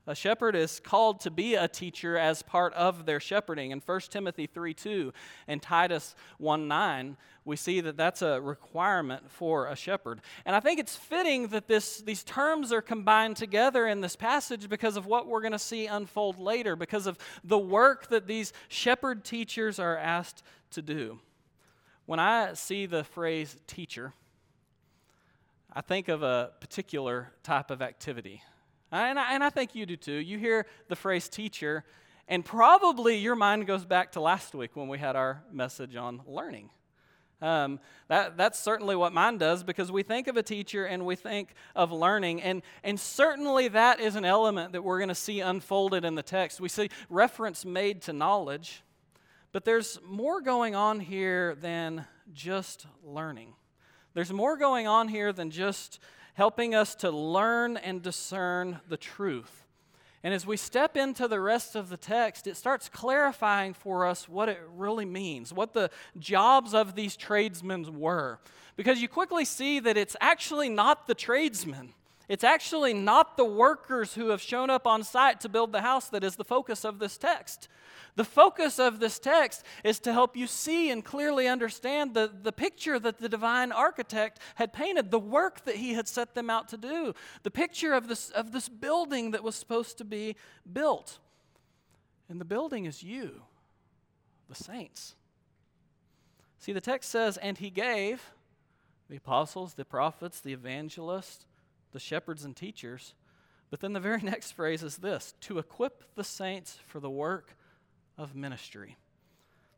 A 0.08 0.15
shepherd 0.15 0.55
is 0.55 0.79
called 0.79 1.20
to 1.22 1.31
be 1.31 1.55
a 1.55 1.67
teacher 1.67 2.17
as 2.17 2.41
part 2.41 2.74
of 2.74 3.05
their 3.05 3.20
shepherding. 3.20 3.72
In 3.72 3.79
1 3.79 4.00
Timothy 4.10 4.48
3 4.48 4.74
2 4.74 5.13
and 5.48 5.62
Titus 5.62 6.15
1 6.38 6.67
9, 6.67 7.17
we 7.43 7.55
see 7.55 7.81
that 7.81 7.98
that's 7.98 8.22
a 8.22 8.39
requirement 8.39 9.29
for 9.29 9.67
a 9.67 9.75
shepherd. 9.75 10.22
And 10.46 10.55
I 10.55 10.60
think 10.60 10.79
it's 10.79 10.96
fitting 10.96 11.48
that 11.48 11.67
this, 11.67 12.01
these 12.01 12.24
terms 12.24 12.72
are 12.72 12.81
combined 12.81 13.36
together 13.36 13.88
in 13.88 14.01
this 14.01 14.15
passage 14.15 14.70
because 14.70 14.96
of 14.96 15.08
what 15.08 15.27
we're 15.27 15.41
going 15.41 15.51
to 15.53 15.60
see 15.60 15.88
unfold 15.88 16.39
later, 16.39 16.75
because 16.75 17.08
of 17.08 17.17
the 17.43 17.60
work 17.60 18.08
that 18.10 18.27
these 18.27 18.53
shepherd 18.70 19.24
teachers 19.24 19.79
are 19.79 19.98
asked 19.98 20.43
to 20.72 20.81
do. 20.81 21.20
When 22.05 22.20
I 22.20 22.53
see 22.53 22.86
the 22.86 23.03
phrase 23.03 23.58
teacher, 23.67 24.13
I 25.74 25.82
think 25.82 26.10
of 26.10 26.22
a 26.22 26.51
particular 26.60 27.32
type 27.44 27.72
of 27.72 27.82
activity. 27.82 28.44
And 28.92 29.18
I, 29.18 29.34
and 29.34 29.44
I 29.44 29.50
think 29.50 29.74
you 29.74 29.86
do 29.86 29.96
too. 29.96 30.13
You 30.13 30.38
hear 30.38 30.66
the 30.90 30.98
phrase 30.98 31.30
teacher, 31.30 31.86
and 32.28 32.44
probably 32.44 33.18
your 33.18 33.36
mind 33.36 33.68
goes 33.68 33.86
back 33.86 34.12
to 34.13 34.22
last 34.22 34.54
week 34.54 34.75
when 34.75 34.90
we 34.90 34.98
had 34.98 35.16
our 35.16 35.44
message 35.51 35.96
on 35.96 36.22
learning. 36.28 36.72
Um, 37.42 37.80
that, 38.10 38.38
that's 38.38 38.60
certainly 38.60 38.96
what 38.96 39.13
mine 39.13 39.38
does 39.38 39.63
because 39.63 39.92
we 39.92 40.04
think 40.04 40.28
of 40.28 40.38
a 40.38 40.44
teacher 40.44 40.86
and 40.86 41.06
we 41.06 41.16
think 41.16 41.56
of 41.75 41.92
learning. 41.92 42.42
And, 42.42 42.62
and 42.84 43.00
certainly 43.00 43.70
that 43.70 44.00
is 44.00 44.16
an 44.16 44.25
element 44.25 44.74
that 44.74 44.84
we're 44.84 45.00
going 45.00 45.10
to 45.10 45.16
see 45.16 45.40
unfolded 45.40 46.06
in 46.06 46.16
the 46.16 46.22
text. 46.22 46.62
We 46.62 46.70
see 46.70 46.90
reference 47.10 47.66
made 47.66 48.01
to 48.04 48.13
knowledge, 48.13 48.84
but 49.54 49.66
there's 49.66 50.00
more 50.06 50.42
going 50.42 50.75
on 50.75 51.00
here 51.00 51.56
than 51.56 52.06
just 52.34 52.86
learning. 53.04 53.54
There's 54.13 54.34
more 54.34 54.58
going 54.58 54.88
on 54.88 55.08
here 55.08 55.32
than 55.32 55.51
just 55.51 56.00
helping 56.34 56.75
us 56.75 56.96
to 56.96 57.12
learn 57.12 57.77
and 57.77 58.01
discern 58.01 58.80
the 58.89 58.98
truth. 58.98 59.65
And 60.24 60.34
as 60.34 60.46
we 60.46 60.56
step 60.56 60.96
into 60.96 61.27
the 61.27 61.39
rest 61.39 61.75
of 61.75 61.89
the 61.89 61.98
text, 61.98 62.46
it 62.46 62.56
starts 62.56 62.89
clarifying 62.89 63.74
for 63.74 64.06
us 64.06 64.30
what 64.30 64.50
it 64.50 64.60
really 64.75 65.06
means, 65.06 65.51
what 65.51 65.74
the 65.74 65.89
jobs 66.20 66.74
of 66.74 66.96
these 66.96 67.15
tradesmen 67.15 68.00
were. 68.00 68.39
Because 68.75 69.01
you 69.01 69.08
quickly 69.08 69.46
see 69.46 69.80
that 69.80 69.98
it's 69.98 70.15
actually 70.22 70.70
not 70.70 71.08
the 71.08 71.15
tradesmen, 71.15 71.94
it's 72.32 72.46
actually 72.46 72.94
not 72.94 73.36
the 73.36 73.44
workers 73.44 74.14
who 74.14 74.30
have 74.30 74.42
shown 74.42 74.70
up 74.70 74.88
on 74.88 75.04
site 75.04 75.42
to 75.42 75.50
build 75.50 75.74
the 75.74 75.82
house 75.82 76.08
that 76.08 76.24
is 76.24 76.38
the 76.38 76.46
focus 76.46 76.86
of 76.86 76.98
this 76.98 77.18
text. 77.18 77.68
The 78.16 78.24
focus 78.24 78.80
of 78.80 79.02
this 79.02 79.20
text 79.20 79.66
is 79.84 80.00
to 80.00 80.14
help 80.14 80.38
you 80.38 80.48
see 80.48 80.90
and 80.92 81.04
clearly 81.04 81.46
understand 81.50 82.14
the, 82.14 82.32
the 82.42 82.54
picture 82.54 82.98
that 83.00 83.18
the 83.18 83.28
divine 83.28 83.74
architect 83.74 84.40
had 84.56 84.72
painted, 84.72 85.12
the 85.12 85.20
work 85.20 85.66
that 85.66 85.76
he 85.76 85.94
had 85.94 86.08
set 86.08 86.34
them 86.34 86.50
out 86.50 86.70
to 86.70 86.78
do, 86.78 87.14
the 87.44 87.52
picture 87.52 87.92
of 87.92 88.08
this, 88.08 88.30
of 88.30 88.54
this 88.54 88.70
building 88.70 89.32
that 89.32 89.44
was 89.44 89.58
supposed 89.58 89.98
to 89.98 90.06
be 90.06 90.38
built. 90.72 91.20
And 92.30 92.40
the 92.40 92.46
building 92.46 92.86
is 92.86 93.04
you, 93.04 93.42
the 94.48 94.56
saints. 94.56 95.16
See, 96.60 96.72
the 96.72 96.80
text 96.80 97.10
says, 97.10 97.36
and 97.36 97.58
he 97.58 97.70
gave 97.70 98.32
the 99.10 99.18
apostles, 99.18 99.74
the 99.74 99.84
prophets, 99.84 100.40
the 100.40 100.54
evangelists, 100.54 101.46
the 101.91 102.00
shepherds, 102.00 102.43
and 102.43 102.55
teachers. 102.55 103.13
But 103.69 103.79
then 103.79 103.93
the 103.93 104.00
very 104.00 104.21
next 104.24 104.51
phrase 104.51 104.83
is 104.83 104.98
this 104.98 105.33
to 105.41 105.60
equip 105.60 106.15
the 106.15 106.24
saints 106.24 106.79
for 106.88 107.00
the 107.00 107.10
work 107.10 107.55
of 108.17 108.36
ministry. 108.36 108.98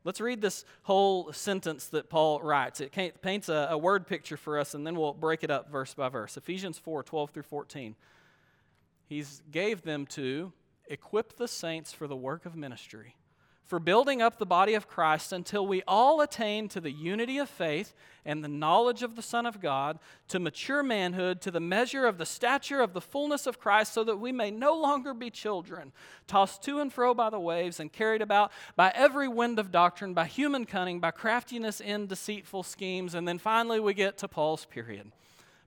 Let's 0.05 0.19
read 0.19 0.41
this 0.41 0.65
whole 0.83 1.31
sentence 1.31 1.87
that 1.87 2.09
Paul 2.09 2.41
writes. 2.41 2.81
It 2.81 2.91
paints 3.21 3.47
a, 3.47 3.69
a, 3.71 3.77
word 3.77 4.05
picture 4.05 4.35
for 4.35 4.59
us, 4.59 4.73
and 4.73 4.85
then 4.85 4.95
we'll 4.97 5.13
break 5.13 5.45
it 5.45 5.51
up 5.51 5.71
verse 5.71 5.93
by 5.93 6.09
verse. 6.09 6.35
Ephesians 6.35 6.77
4 6.77 7.03
12 7.03 7.29
through 7.29 7.43
14. 7.43 7.95
He 9.05 9.23
gave 9.49 9.83
them 9.83 10.05
to 10.07 10.51
equip 10.87 11.37
the 11.37 11.47
saints 11.47 11.93
for 11.93 12.07
the 12.07 12.15
work 12.15 12.45
of 12.45 12.55
ministry 12.55 13.15
for 13.65 13.79
building 13.79 14.21
up 14.21 14.37
the 14.37 14.45
body 14.45 14.73
of 14.73 14.87
Christ 14.87 15.31
until 15.31 15.65
we 15.65 15.81
all 15.87 16.21
attain 16.21 16.67
to 16.69 16.81
the 16.81 16.91
unity 16.91 17.37
of 17.37 17.49
faith 17.49 17.93
and 18.25 18.43
the 18.43 18.49
knowledge 18.49 19.03
of 19.03 19.15
the 19.15 19.21
Son 19.21 19.45
of 19.45 19.61
God, 19.61 19.99
to 20.29 20.39
mature 20.39 20.83
manhood, 20.83 21.41
to 21.41 21.51
the 21.51 21.59
measure 21.59 22.05
of 22.05 22.17
the 22.17 22.25
stature 22.25 22.79
of 22.79 22.93
the 22.93 23.01
fullness 23.01 23.45
of 23.47 23.59
Christ, 23.59 23.93
so 23.93 24.03
that 24.03 24.17
we 24.17 24.31
may 24.31 24.49
no 24.49 24.73
longer 24.75 25.13
be 25.13 25.29
children, 25.29 25.91
tossed 26.27 26.63
to 26.63 26.79
and 26.79 26.91
fro 26.91 27.13
by 27.13 27.29
the 27.29 27.39
waves 27.39 27.79
and 27.79 27.91
carried 27.91 28.21
about 28.21 28.51
by 28.75 28.91
every 28.95 29.27
wind 29.27 29.59
of 29.59 29.71
doctrine, 29.71 30.13
by 30.13 30.25
human 30.25 30.65
cunning, 30.65 30.99
by 30.99 31.11
craftiness 31.11 31.81
in 31.81 32.07
deceitful 32.07 32.63
schemes. 32.63 33.13
And 33.13 33.27
then 33.27 33.39
finally, 33.39 33.79
we 33.79 33.93
get 33.93 34.17
to 34.19 34.27
Paul's 34.27 34.65
period. 34.65 35.11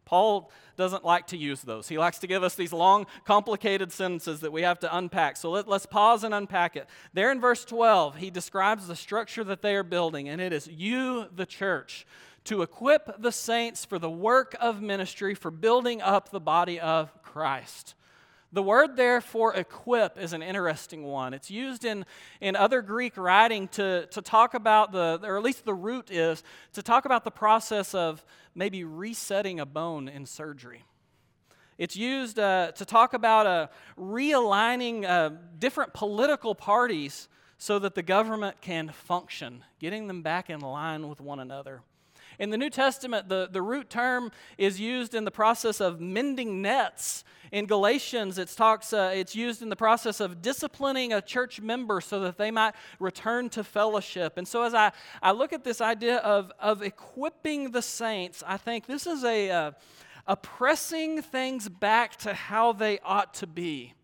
Paul 0.07 0.51
doesn't 0.77 1.05
like 1.05 1.27
to 1.29 1.37
use 1.37 1.61
those. 1.61 1.89
He 1.89 1.99
likes 1.99 2.19
to 2.21 2.27
give 2.27 2.43
us 2.43 2.55
these 2.55 2.73
long, 2.73 3.07
complicated 3.25 3.93
sentences 3.93 4.41
that 4.41 4.53
we 4.53 4.63
have 4.63 4.79
to 4.81 4.97
unpack. 4.97 5.37
So 5.37 5.51
let, 5.51 5.69
us 5.69 5.85
pause 5.85 6.25
and 6.25 6.33
unpack 6.33 6.77
it. 6.77 6.89
There 7.13 7.31
in 7.31 7.41
verse 7.41 7.65
12, 7.65 8.17
he 8.17 8.31
describes 8.31 8.87
the 8.87 8.97
structure 8.97 9.45
that 9.45 9.63
they 9.63 9.75
are 9.75 9.83
building, 9.83 10.29
and 10.29 10.41
it 10.41 10.53
is 10.53 10.69
you, 10.69 11.27
the 11.35 11.45
church, 11.45 12.07
to 12.45 12.63
equip 12.63 13.21
the 13.21 13.33
saints 13.33 13.85
for 13.85 13.99
the 13.99 14.09
work 14.09 14.55
of 14.61 14.81
ministry, 14.81 15.35
for 15.35 15.51
building 15.51 16.01
up 16.01 16.31
the 16.31 16.41
body 16.41 16.79
of 16.79 17.11
Christ. 17.23 17.95
The 18.53 18.63
word 18.63 18.97
there 18.97 19.21
for 19.21 19.55
equip 19.55 20.19
is 20.19 20.33
an 20.33 20.43
interesting 20.43 21.03
one. 21.03 21.35
It's 21.35 21.51
used 21.51 21.85
in, 21.85 22.07
in 22.41 22.55
other 22.55 22.81
Greek 22.81 23.17
writing 23.17 23.69
to, 23.69 24.07
to 24.07 24.23
talk 24.23 24.55
about 24.55 24.93
the, 24.93 25.21
or 25.25 25.37
at 25.37 25.43
least 25.43 25.65
the 25.65 25.75
root 25.75 26.11
is, 26.11 26.43
to 26.75 26.83
talk 26.83 27.05
about 27.05 27.25
the 27.25 27.31
process 27.31 27.95
of 27.95 28.25
maybe 28.55 28.85
resetting 28.85 29.59
a 29.61 29.67
bone 29.67 30.09
in 30.09 30.27
surgery. 30.27 30.85
It's 31.77 31.97
used 31.97 32.39
uh, 32.39 32.73
to 32.73 32.85
talk 32.85 33.13
about 33.13 33.47
uh, 33.47 33.67
realigning 33.99 35.05
uh, 35.05 35.31
different 35.59 35.93
political 35.93 36.55
parties 36.55 37.29
so 37.59 37.79
that 37.79 37.95
the 37.95 38.03
government 38.03 38.61
can 38.61 38.91
function, 38.91 39.65
getting 39.79 40.07
them 40.07 40.23
back 40.23 40.49
in 40.51 40.61
line 40.61 41.09
with 41.09 41.21
one 41.21 41.41
another. 41.41 41.83
In 42.39 42.51
the 42.51 42.59
New 42.59 42.71
Testament, 42.71 43.29
the, 43.29 43.49
the 43.51 43.63
root 43.63 43.89
term 43.89 44.31
is 44.59 44.81
used 44.81 45.15
in 45.15 45.25
the 45.25 45.31
process 45.31 45.81
of 45.81 46.01
mending 46.01 46.63
nets. 46.63 47.25
In 47.53 47.67
Galatians, 47.67 48.39
it 48.39 48.49
talks, 48.49 48.93
uh, 48.93 49.13
it's 49.15 49.35
used 49.35 49.63
in 49.63 49.69
the 49.69 49.77
process 49.77 50.21
of 50.21 50.43
disciplining 50.43 51.13
a 51.13 51.23
church 51.23 51.61
member 51.61 52.01
so 52.01 52.21
that 52.21 52.37
they 52.39 52.51
might 52.51 52.75
return 52.99 53.49
to 53.51 53.65
fellowship. 53.65 54.37
And 54.37 54.47
so, 54.47 54.63
as 54.63 54.75
I, 54.75 54.93
I 55.23 55.33
look 55.33 55.53
at 55.53 55.65
this 55.65 55.81
idea 55.81 56.19
of, 56.19 56.53
of 56.59 56.83
equipping 56.83 57.71
the 57.71 57.83
saints, 57.83 58.43
I 58.47 58.57
think 58.57 58.87
this 58.87 59.07
is 59.07 59.25
a, 59.25 59.51
uh, 59.51 59.71
a 60.27 60.37
pressing 60.37 61.23
things 61.23 61.69
back 61.69 62.17
to 62.17 62.35
how 62.35 62.73
they 62.73 62.99
ought 63.01 63.33
to 63.35 63.47
be. 63.47 63.95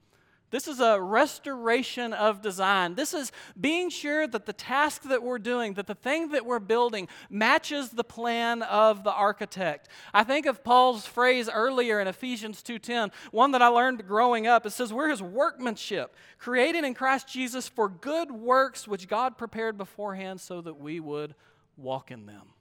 This 0.53 0.69
is 0.69 0.81
a 0.81 1.01
restoration 1.01 2.13
of 2.13 2.43
design. 2.43 2.95
This 2.95 3.15
is 3.15 3.33
being 3.59 3.89
sure 3.89 4.27
that 4.27 4.45
the 4.45 4.53
task 4.53 5.05
that 5.05 5.23
we're 5.23 5.39
doing, 5.39 5.73
that 5.75 5.87
the 5.87 5.95
thing 5.95 6.33
that 6.33 6.45
we're 6.45 6.59
building, 6.59 7.09
matches 7.31 7.89
the 7.89 8.05
plan 8.05 8.63
of 8.63 9.03
the 9.03 9.13
architect. 9.13 9.89
I 10.13 10.25
think 10.25 10.45
of 10.45 10.63
Paul's 10.63 11.07
phrase 11.07 11.49
earlier 11.49 12.01
in 12.01 12.07
Ephesians 12.07 12.63
2:10, 12.63 13.11
one 13.31 13.53
that 13.53 13.63
I 13.63 13.69
learned 13.69 14.07
growing 14.07 14.47
up. 14.47 14.67
It 14.67 14.71
says, 14.71 14.93
"We're 14.93 15.09
his 15.09 15.23
workmanship, 15.23 16.15
created 16.39 16.85
in 16.85 16.93
Christ 16.93 17.27
Jesus 17.27 17.67
for 17.67 17.89
good 17.89 18.31
works 18.31 18.87
which 18.87 19.09
God 19.09 19.39
prepared 19.39 19.79
beforehand 19.79 20.39
so 20.43 20.61
that 20.61 20.75
we 20.75 21.01
would 21.01 21.35
walk 21.79 22.11
in 22.11 22.27
them." 22.27 22.53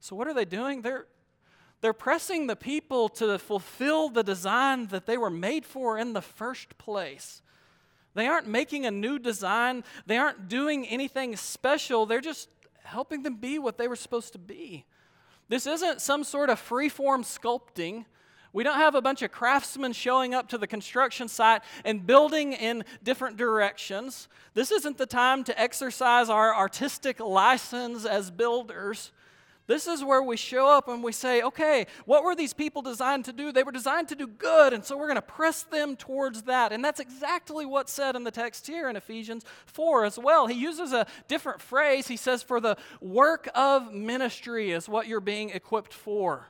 So 0.00 0.16
what 0.16 0.26
are 0.26 0.32
they 0.32 0.46
doing? 0.46 0.80
They're 0.80 1.06
they're 1.80 1.92
pressing 1.92 2.46
the 2.46 2.56
people 2.56 3.08
to 3.10 3.38
fulfill 3.38 4.08
the 4.08 4.22
design 4.22 4.86
that 4.88 5.06
they 5.06 5.16
were 5.16 5.30
made 5.30 5.64
for 5.64 5.98
in 5.98 6.12
the 6.12 6.22
first 6.22 6.76
place. 6.78 7.42
They 8.14 8.26
aren't 8.26 8.48
making 8.48 8.84
a 8.84 8.90
new 8.90 9.18
design, 9.18 9.84
they 10.06 10.18
aren't 10.18 10.48
doing 10.48 10.86
anything 10.86 11.36
special, 11.36 12.04
they're 12.04 12.20
just 12.20 12.48
helping 12.82 13.22
them 13.22 13.36
be 13.36 13.58
what 13.58 13.78
they 13.78 13.86
were 13.86 13.96
supposed 13.96 14.32
to 14.32 14.38
be. 14.38 14.86
This 15.48 15.66
isn't 15.66 16.00
some 16.00 16.24
sort 16.24 16.50
of 16.50 16.58
free-form 16.58 17.22
sculpting. 17.22 18.06
We 18.52 18.64
don't 18.64 18.76
have 18.76 18.94
a 18.94 19.02
bunch 19.02 19.22
of 19.22 19.30
craftsmen 19.30 19.92
showing 19.92 20.34
up 20.34 20.48
to 20.48 20.58
the 20.58 20.66
construction 20.66 21.28
site 21.28 21.62
and 21.84 22.06
building 22.06 22.54
in 22.54 22.84
different 23.02 23.36
directions. 23.36 24.26
This 24.54 24.72
isn't 24.72 24.98
the 24.98 25.06
time 25.06 25.44
to 25.44 25.60
exercise 25.60 26.28
our 26.28 26.54
artistic 26.54 27.20
license 27.20 28.04
as 28.04 28.30
builders. 28.30 29.12
This 29.68 29.86
is 29.86 30.02
where 30.02 30.22
we 30.22 30.38
show 30.38 30.66
up 30.66 30.88
and 30.88 31.04
we 31.04 31.12
say, 31.12 31.42
okay, 31.42 31.86
what 32.06 32.24
were 32.24 32.34
these 32.34 32.54
people 32.54 32.80
designed 32.80 33.26
to 33.26 33.34
do? 33.34 33.52
They 33.52 33.62
were 33.62 33.70
designed 33.70 34.08
to 34.08 34.16
do 34.16 34.26
good, 34.26 34.72
and 34.72 34.82
so 34.82 34.96
we're 34.96 35.06
going 35.06 35.16
to 35.16 35.22
press 35.22 35.62
them 35.62 35.94
towards 35.94 36.42
that. 36.42 36.72
And 36.72 36.82
that's 36.82 37.00
exactly 37.00 37.66
what's 37.66 37.92
said 37.92 38.16
in 38.16 38.24
the 38.24 38.30
text 38.30 38.66
here 38.66 38.88
in 38.88 38.96
Ephesians 38.96 39.44
4 39.66 40.06
as 40.06 40.18
well. 40.18 40.46
He 40.46 40.58
uses 40.58 40.92
a 40.92 41.06
different 41.28 41.60
phrase. 41.60 42.08
He 42.08 42.16
says, 42.16 42.42
for 42.42 42.60
the 42.60 42.78
work 43.02 43.48
of 43.54 43.92
ministry 43.92 44.72
is 44.72 44.88
what 44.88 45.06
you're 45.06 45.20
being 45.20 45.50
equipped 45.50 45.92
for. 45.92 46.48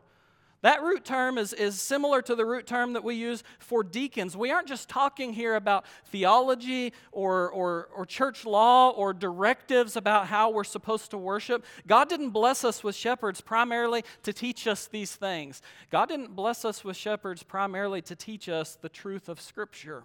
That 0.62 0.83
root 0.83 1.05
term 1.05 1.38
is, 1.38 1.53
is 1.53 1.81
similar 1.81 2.21
to 2.23 2.35
the 2.35 2.45
root 2.45 2.67
term 2.67 2.95
that 2.95 3.05
we 3.05 3.15
use 3.15 3.45
for 3.61 3.85
deacons. 3.85 4.37
We 4.37 4.50
aren't 4.50 4.67
just 4.67 4.88
talking 4.88 5.33
here 5.33 5.55
about 5.55 5.85
theology 6.07 6.93
or, 7.12 7.49
or, 7.50 7.88
or 7.95 8.05
church 8.05 8.45
law 8.45 8.91
or 8.91 9.12
directives 9.12 9.95
about 9.95 10.27
how 10.27 10.50
we're 10.50 10.65
supposed 10.65 11.12
to 11.12 11.19
worship. 11.19 11.65
God 11.87 12.09
didn't 12.09 12.31
bless 12.31 12.65
us 12.65 12.83
with 12.83 12.97
shepherds 12.97 13.41
primarily 13.41 14.05
to 14.25 14.33
teach 14.33 14.67
us 14.67 14.88
these 14.88 15.15
things. 15.15 15.62
God 15.91 16.09
didn't 16.09 16.35
bless 16.35 16.65
us 16.65 16.83
with 16.83 16.97
shepherds 16.97 17.45
primarily 17.45 18.03
to 18.03 18.17
teach 18.17 18.49
us 18.49 18.75
the 18.75 18.88
truth 18.88 19.29
of 19.29 19.41
Scripture. 19.41 20.03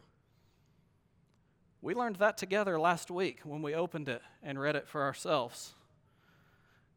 We 1.81 1.95
learned 1.95 2.17
that 2.17 2.38
together 2.38 2.79
last 2.79 3.10
week 3.10 3.39
when 3.43 3.63
we 3.63 3.74
opened 3.74 4.07
it 4.07 4.22
and 4.43 4.60
read 4.60 4.75
it 4.75 4.88
for 4.88 5.01
ourselves. 5.01 5.74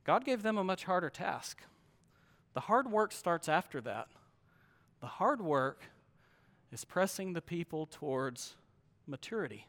God 0.04 0.26
gave 0.26 0.42
them 0.42 0.58
a 0.58 0.62
much 0.62 0.84
harder 0.84 1.10
task. 1.10 1.62
The 2.56 2.62
hard 2.62 2.90
work 2.90 3.12
starts 3.12 3.50
after 3.50 3.82
that. 3.82 4.08
The 5.02 5.06
hard 5.06 5.42
work 5.42 5.82
is 6.72 6.86
pressing 6.86 7.34
the 7.34 7.42
people 7.42 7.84
towards 7.84 8.54
maturity, 9.06 9.66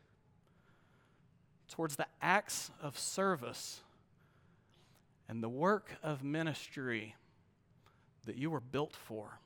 towards 1.67 1.97
the 1.97 2.07
acts 2.21 2.71
of 2.81 2.97
service 2.97 3.81
and 5.27 5.43
the 5.43 5.49
work 5.49 5.97
of 6.01 6.23
ministry 6.23 7.15
that 8.23 8.37
you 8.37 8.49
were 8.49 8.61
built 8.61 8.95
for. 8.95 9.41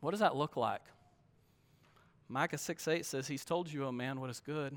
What 0.00 0.10
does 0.10 0.18
that 0.18 0.34
look 0.34 0.56
like? 0.56 0.82
Micah 2.28 2.58
6 2.58 2.88
8 2.88 3.06
says, 3.06 3.28
He's 3.28 3.44
told 3.44 3.72
you, 3.72 3.84
O 3.84 3.92
man, 3.92 4.18
what 4.18 4.28
is 4.28 4.40
good. 4.40 4.76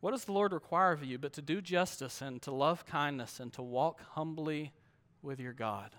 What 0.00 0.12
does 0.12 0.24
the 0.24 0.32
Lord 0.32 0.54
require 0.54 0.92
of 0.92 1.04
you 1.04 1.18
but 1.18 1.34
to 1.34 1.42
do 1.42 1.60
justice 1.60 2.22
and 2.22 2.40
to 2.40 2.50
love 2.50 2.86
kindness 2.86 3.40
and 3.40 3.52
to 3.52 3.62
walk 3.62 4.00
humbly 4.12 4.72
with 5.22 5.40
your 5.40 5.52
God. 5.52 5.90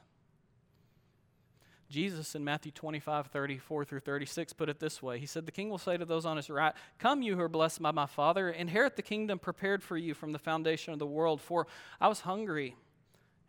Jesus 1.93 2.33
in 2.33 2.43
Matthew 2.43 2.71
25, 2.71 3.27
34 3.27 3.85
through 3.85 3.99
36 3.99 4.53
put 4.53 4.67
it 4.67 4.79
this 4.79 5.03
way 5.03 5.19
He 5.19 5.27
said, 5.27 5.45
The 5.45 5.51
king 5.51 5.69
will 5.69 5.77
say 5.77 5.95
to 5.95 6.05
those 6.05 6.25
on 6.25 6.37
his 6.37 6.49
right, 6.49 6.73
Come, 6.97 7.21
you 7.21 7.35
who 7.35 7.41
are 7.41 7.49
blessed 7.49 7.81
by 7.81 7.91
my 7.91 8.07
Father, 8.07 8.49
inherit 8.49 8.95
the 8.95 9.03
kingdom 9.03 9.37
prepared 9.37 9.83
for 9.83 9.95
you 9.95 10.15
from 10.15 10.31
the 10.31 10.39
foundation 10.39 10.91
of 10.91 10.99
the 10.99 11.05
world. 11.05 11.39
For 11.39 11.67
I 12.01 12.07
was 12.07 12.21
hungry, 12.21 12.75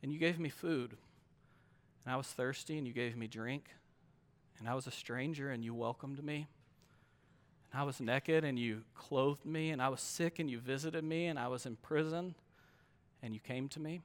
and 0.03 0.13
you 0.13 0.19
gave 0.19 0.39
me 0.39 0.51
food. 0.51 0.95
And 2.05 2.13
I 2.13 2.17
was 2.17 2.27
thirsty, 2.27 2.77
and 2.77 2.87
you 2.87 2.93
gave 2.93 3.17
me 3.17 3.27
drink. 3.27 3.71
And 4.59 4.69
I 4.69 4.75
was 4.75 4.87
a 4.87 4.91
stranger, 4.91 5.51
and 5.51 5.65
you 5.65 5.75
welcomed 5.75 6.23
me. 6.23 6.47
And 7.73 7.81
I 7.81 7.85
was 7.85 7.99
naked, 7.99 8.45
and 8.45 8.59
you 8.59 8.83
clothed 8.95 9.47
me. 9.47 9.71
And 9.71 9.81
I 9.81 9.89
was 9.89 10.03
sick, 10.03 10.39
and 10.39 10.51
you 10.51 10.59
visited 10.59 11.03
me. 11.03 11.27
And 11.27 11.39
I 11.39 11.49
was 11.49 11.65
in 11.65 11.77
prison, 11.77 12.35
and 13.23 13.33
you 13.33 13.41
came 13.41 13.69
to 13.71 13.81
me. 13.81 14.03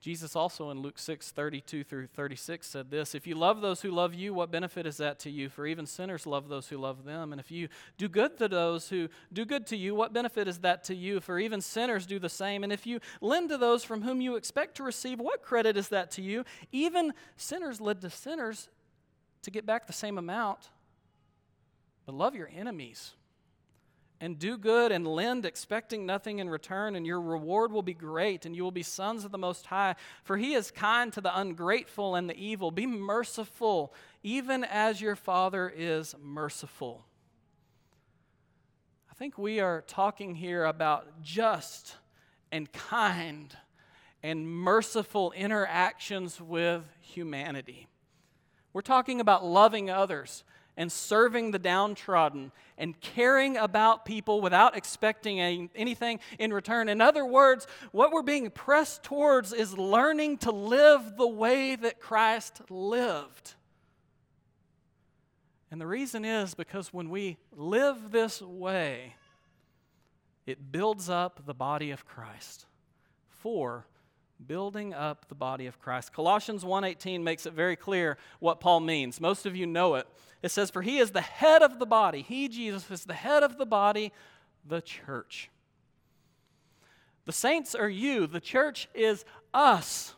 Jesus 0.00 0.34
also 0.34 0.70
in 0.70 0.80
Luke 0.80 0.98
6 0.98 1.30
32 1.30 1.84
through 1.84 2.06
36 2.06 2.66
said 2.66 2.90
this 2.90 3.14
If 3.14 3.26
you 3.26 3.34
love 3.34 3.60
those 3.60 3.82
who 3.82 3.90
love 3.90 4.14
you, 4.14 4.32
what 4.32 4.50
benefit 4.50 4.86
is 4.86 4.96
that 4.96 5.18
to 5.20 5.30
you? 5.30 5.50
For 5.50 5.66
even 5.66 5.84
sinners 5.84 6.26
love 6.26 6.48
those 6.48 6.68
who 6.68 6.78
love 6.78 7.04
them. 7.04 7.32
And 7.32 7.40
if 7.40 7.50
you 7.50 7.68
do 7.98 8.08
good 8.08 8.38
to 8.38 8.48
those 8.48 8.88
who 8.88 9.08
do 9.30 9.44
good 9.44 9.66
to 9.66 9.76
you, 9.76 9.94
what 9.94 10.14
benefit 10.14 10.48
is 10.48 10.58
that 10.60 10.84
to 10.84 10.94
you? 10.94 11.20
For 11.20 11.38
even 11.38 11.60
sinners 11.60 12.06
do 12.06 12.18
the 12.18 12.30
same. 12.30 12.64
And 12.64 12.72
if 12.72 12.86
you 12.86 13.00
lend 13.20 13.50
to 13.50 13.58
those 13.58 13.84
from 13.84 14.00
whom 14.00 14.22
you 14.22 14.36
expect 14.36 14.76
to 14.76 14.82
receive, 14.82 15.20
what 15.20 15.42
credit 15.42 15.76
is 15.76 15.88
that 15.88 16.10
to 16.12 16.22
you? 16.22 16.44
Even 16.72 17.12
sinners 17.36 17.78
lend 17.78 18.00
to 18.00 18.10
sinners 18.10 18.70
to 19.42 19.50
get 19.50 19.66
back 19.66 19.86
the 19.86 19.92
same 19.92 20.16
amount. 20.16 20.70
But 22.06 22.14
love 22.14 22.34
your 22.34 22.50
enemies 22.56 23.12
and 24.20 24.38
do 24.38 24.58
good 24.58 24.92
and 24.92 25.06
lend, 25.06 25.46
expecting 25.46 26.04
nothing 26.04 26.40
in 26.40 26.50
return, 26.50 26.94
and 26.94 27.06
your 27.06 27.20
reward 27.20 27.72
will 27.72 27.82
be 27.82 27.94
great, 27.94 28.44
and 28.44 28.54
you 28.54 28.62
will 28.62 28.70
be 28.70 28.82
sons 28.82 29.24
of 29.24 29.32
the 29.32 29.38
Most 29.38 29.66
High. 29.66 29.96
For 30.24 30.36
he 30.36 30.52
is 30.52 30.70
kind 30.70 31.12
to 31.14 31.20
the 31.20 31.38
ungrateful 31.38 32.14
and 32.14 32.28
the 32.28 32.36
evil. 32.36 32.70
Be 32.70 32.86
merciful, 32.86 33.94
even 34.22 34.62
as 34.64 35.00
your 35.00 35.16
Father 35.16 35.72
is 35.74 36.14
merciful. 36.22 37.06
I 39.10 39.14
think 39.14 39.38
we 39.38 39.60
are 39.60 39.82
talking 39.86 40.34
here 40.34 40.64
about 40.64 41.22
just 41.22 41.96
and 42.52 42.70
kind 42.72 43.56
and 44.22 44.46
merciful 44.46 45.32
interactions 45.32 46.40
with 46.40 46.82
humanity. 47.00 47.86
We're 48.72 48.82
talking 48.82 49.20
about 49.20 49.44
loving 49.44 49.88
others 49.88 50.44
and 50.80 50.90
serving 50.90 51.50
the 51.50 51.58
downtrodden 51.58 52.50
and 52.78 52.98
caring 53.02 53.58
about 53.58 54.06
people 54.06 54.40
without 54.40 54.74
expecting 54.74 55.38
anything 55.74 56.18
in 56.38 56.54
return. 56.54 56.88
In 56.88 57.02
other 57.02 57.26
words, 57.26 57.66
what 57.92 58.12
we're 58.12 58.22
being 58.22 58.48
pressed 58.48 59.02
towards 59.02 59.52
is 59.52 59.76
learning 59.76 60.38
to 60.38 60.50
live 60.50 61.18
the 61.18 61.28
way 61.28 61.76
that 61.76 62.00
Christ 62.00 62.62
lived. 62.70 63.56
And 65.70 65.78
the 65.78 65.86
reason 65.86 66.24
is 66.24 66.54
because 66.54 66.94
when 66.94 67.10
we 67.10 67.36
live 67.54 68.10
this 68.10 68.40
way, 68.40 69.16
it 70.46 70.72
builds 70.72 71.10
up 71.10 71.44
the 71.44 71.52
body 71.52 71.90
of 71.90 72.06
Christ 72.06 72.64
for 73.28 73.84
building 74.46 74.94
up 74.94 75.28
the 75.28 75.34
body 75.34 75.66
of 75.66 75.78
Christ. 75.80 76.12
Colossians 76.12 76.64
1:18 76.64 77.22
makes 77.22 77.46
it 77.46 77.52
very 77.52 77.76
clear 77.76 78.16
what 78.38 78.60
Paul 78.60 78.80
means. 78.80 79.20
Most 79.20 79.46
of 79.46 79.56
you 79.56 79.66
know 79.66 79.94
it. 79.96 80.06
It 80.42 80.50
says 80.50 80.70
for 80.70 80.82
he 80.82 80.98
is 80.98 81.10
the 81.10 81.20
head 81.20 81.62
of 81.62 81.78
the 81.78 81.86
body. 81.86 82.22
He 82.22 82.48
Jesus 82.48 82.90
is 82.90 83.04
the 83.04 83.14
head 83.14 83.42
of 83.42 83.58
the 83.58 83.66
body, 83.66 84.12
the 84.66 84.80
church. 84.80 85.50
The 87.26 87.32
saints 87.32 87.74
are 87.74 87.88
you, 87.88 88.26
the 88.26 88.40
church 88.40 88.88
is 88.94 89.24
us. 89.52 90.14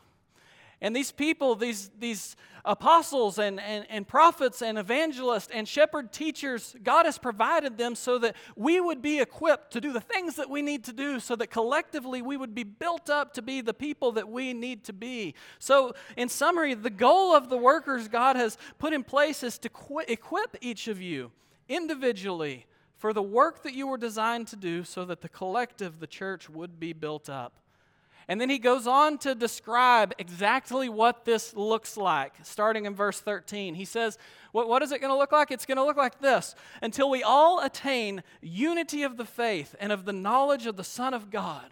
And 0.82 0.96
these 0.96 1.12
people, 1.12 1.54
these, 1.54 1.92
these 2.00 2.34
apostles 2.64 3.38
and, 3.38 3.60
and, 3.60 3.86
and 3.88 4.06
prophets 4.06 4.62
and 4.62 4.76
evangelists 4.76 5.48
and 5.54 5.66
shepherd 5.66 6.12
teachers, 6.12 6.74
God 6.82 7.06
has 7.06 7.18
provided 7.18 7.78
them 7.78 7.94
so 7.94 8.18
that 8.18 8.34
we 8.56 8.80
would 8.80 9.00
be 9.00 9.20
equipped 9.20 9.72
to 9.74 9.80
do 9.80 9.92
the 9.92 10.00
things 10.00 10.34
that 10.36 10.50
we 10.50 10.60
need 10.60 10.82
to 10.84 10.92
do, 10.92 11.20
so 11.20 11.36
that 11.36 11.52
collectively 11.52 12.20
we 12.20 12.36
would 12.36 12.52
be 12.52 12.64
built 12.64 13.08
up 13.08 13.32
to 13.34 13.42
be 13.42 13.60
the 13.60 13.72
people 13.72 14.10
that 14.12 14.28
we 14.28 14.52
need 14.52 14.82
to 14.84 14.92
be. 14.92 15.36
So, 15.60 15.94
in 16.16 16.28
summary, 16.28 16.74
the 16.74 16.90
goal 16.90 17.34
of 17.34 17.48
the 17.48 17.56
workers 17.56 18.08
God 18.08 18.34
has 18.34 18.58
put 18.80 18.92
in 18.92 19.04
place 19.04 19.44
is 19.44 19.58
to 19.58 19.68
qu- 19.68 20.02
equip 20.08 20.56
each 20.60 20.88
of 20.88 21.00
you 21.00 21.30
individually 21.68 22.66
for 22.96 23.12
the 23.12 23.22
work 23.22 23.62
that 23.62 23.74
you 23.74 23.86
were 23.86 23.98
designed 23.98 24.48
to 24.48 24.56
do 24.56 24.82
so 24.82 25.04
that 25.04 25.20
the 25.20 25.28
collective, 25.28 26.00
the 26.00 26.08
church, 26.08 26.50
would 26.50 26.80
be 26.80 26.92
built 26.92 27.28
up. 27.28 27.61
And 28.28 28.40
then 28.40 28.48
he 28.48 28.58
goes 28.58 28.86
on 28.86 29.18
to 29.18 29.34
describe 29.34 30.14
exactly 30.18 30.88
what 30.88 31.24
this 31.24 31.54
looks 31.54 31.96
like, 31.96 32.34
starting 32.42 32.86
in 32.86 32.94
verse 32.94 33.20
13. 33.20 33.74
He 33.74 33.84
says, 33.84 34.16
What, 34.52 34.68
what 34.68 34.82
is 34.82 34.92
it 34.92 35.00
going 35.00 35.12
to 35.12 35.18
look 35.18 35.32
like? 35.32 35.50
It's 35.50 35.66
going 35.66 35.78
to 35.78 35.84
look 35.84 35.96
like 35.96 36.20
this 36.20 36.54
until 36.80 37.10
we 37.10 37.22
all 37.22 37.62
attain 37.62 38.22
unity 38.40 39.02
of 39.02 39.16
the 39.16 39.24
faith 39.24 39.74
and 39.80 39.90
of 39.90 40.04
the 40.04 40.12
knowledge 40.12 40.66
of 40.66 40.76
the 40.76 40.84
Son 40.84 41.14
of 41.14 41.30
God, 41.30 41.66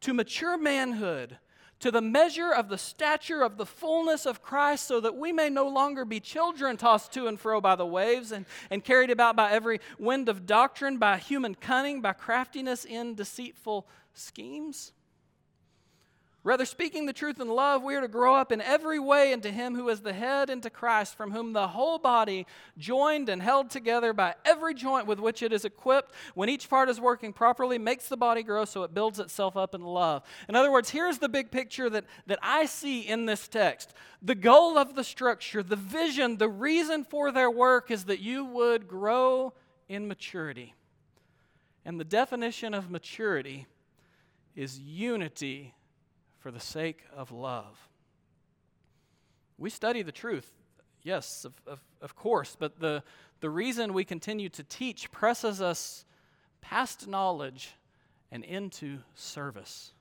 to 0.00 0.12
mature 0.12 0.58
manhood, 0.58 1.38
to 1.80 1.90
the 1.90 2.02
measure 2.02 2.52
of 2.52 2.68
the 2.68 2.78
stature 2.78 3.42
of 3.42 3.56
the 3.56 3.66
fullness 3.66 4.26
of 4.26 4.42
Christ, 4.42 4.86
so 4.86 5.00
that 5.00 5.16
we 5.16 5.32
may 5.32 5.48
no 5.48 5.66
longer 5.66 6.04
be 6.04 6.20
children 6.20 6.76
tossed 6.76 7.12
to 7.14 7.26
and 7.26 7.40
fro 7.40 7.60
by 7.60 7.76
the 7.76 7.86
waves 7.86 8.30
and, 8.30 8.46
and 8.70 8.84
carried 8.84 9.10
about 9.10 9.34
by 9.34 9.50
every 9.50 9.80
wind 9.98 10.28
of 10.28 10.46
doctrine, 10.46 10.98
by 10.98 11.16
human 11.16 11.54
cunning, 11.54 12.00
by 12.00 12.12
craftiness 12.12 12.84
in 12.84 13.14
deceitful 13.14 13.88
schemes. 14.14 14.92
Rather, 16.44 16.64
speaking 16.64 17.06
the 17.06 17.12
truth 17.12 17.40
in 17.40 17.46
love, 17.46 17.84
we 17.84 17.94
are 17.94 18.00
to 18.00 18.08
grow 18.08 18.34
up 18.34 18.50
in 18.50 18.60
every 18.60 18.98
way 18.98 19.32
into 19.32 19.48
Him 19.48 19.76
who 19.76 19.88
is 19.88 20.00
the 20.00 20.12
head, 20.12 20.50
into 20.50 20.70
Christ, 20.70 21.14
from 21.16 21.30
whom 21.30 21.52
the 21.52 21.68
whole 21.68 22.00
body, 22.00 22.48
joined 22.76 23.28
and 23.28 23.40
held 23.40 23.70
together 23.70 24.12
by 24.12 24.34
every 24.44 24.74
joint 24.74 25.06
with 25.06 25.20
which 25.20 25.40
it 25.40 25.52
is 25.52 25.64
equipped, 25.64 26.12
when 26.34 26.48
each 26.48 26.68
part 26.68 26.88
is 26.88 27.00
working 27.00 27.32
properly, 27.32 27.78
makes 27.78 28.08
the 28.08 28.16
body 28.16 28.42
grow 28.42 28.64
so 28.64 28.82
it 28.82 28.92
builds 28.92 29.20
itself 29.20 29.56
up 29.56 29.72
in 29.72 29.82
love. 29.82 30.24
In 30.48 30.56
other 30.56 30.72
words, 30.72 30.90
here's 30.90 31.18
the 31.18 31.28
big 31.28 31.52
picture 31.52 31.88
that, 31.88 32.06
that 32.26 32.40
I 32.42 32.66
see 32.66 33.02
in 33.02 33.26
this 33.26 33.46
text. 33.46 33.94
The 34.20 34.34
goal 34.34 34.76
of 34.76 34.96
the 34.96 35.04
structure, 35.04 35.62
the 35.62 35.76
vision, 35.76 36.38
the 36.38 36.48
reason 36.48 37.04
for 37.04 37.30
their 37.30 37.52
work 37.52 37.88
is 37.92 38.06
that 38.06 38.18
you 38.18 38.44
would 38.46 38.88
grow 38.88 39.52
in 39.88 40.08
maturity. 40.08 40.74
And 41.84 42.00
the 42.00 42.04
definition 42.04 42.74
of 42.74 42.90
maturity 42.90 43.68
is 44.56 44.80
unity 44.80 45.74
for 46.42 46.50
the 46.50 46.60
sake 46.60 47.04
of 47.16 47.30
love. 47.30 47.88
We 49.58 49.70
study 49.70 50.02
the 50.02 50.12
truth, 50.12 50.50
yes, 51.04 51.44
of, 51.44 51.54
of, 51.68 51.78
of 52.00 52.16
course, 52.16 52.56
but 52.58 52.80
the, 52.80 53.04
the 53.40 53.48
reason 53.48 53.92
we 53.92 54.04
continue 54.04 54.48
to 54.48 54.64
teach 54.64 55.10
presses 55.12 55.62
us 55.62 56.04
past 56.60 57.06
knowledge 57.06 57.70
and 58.32 58.42
into 58.44 58.98
service. 59.14 59.92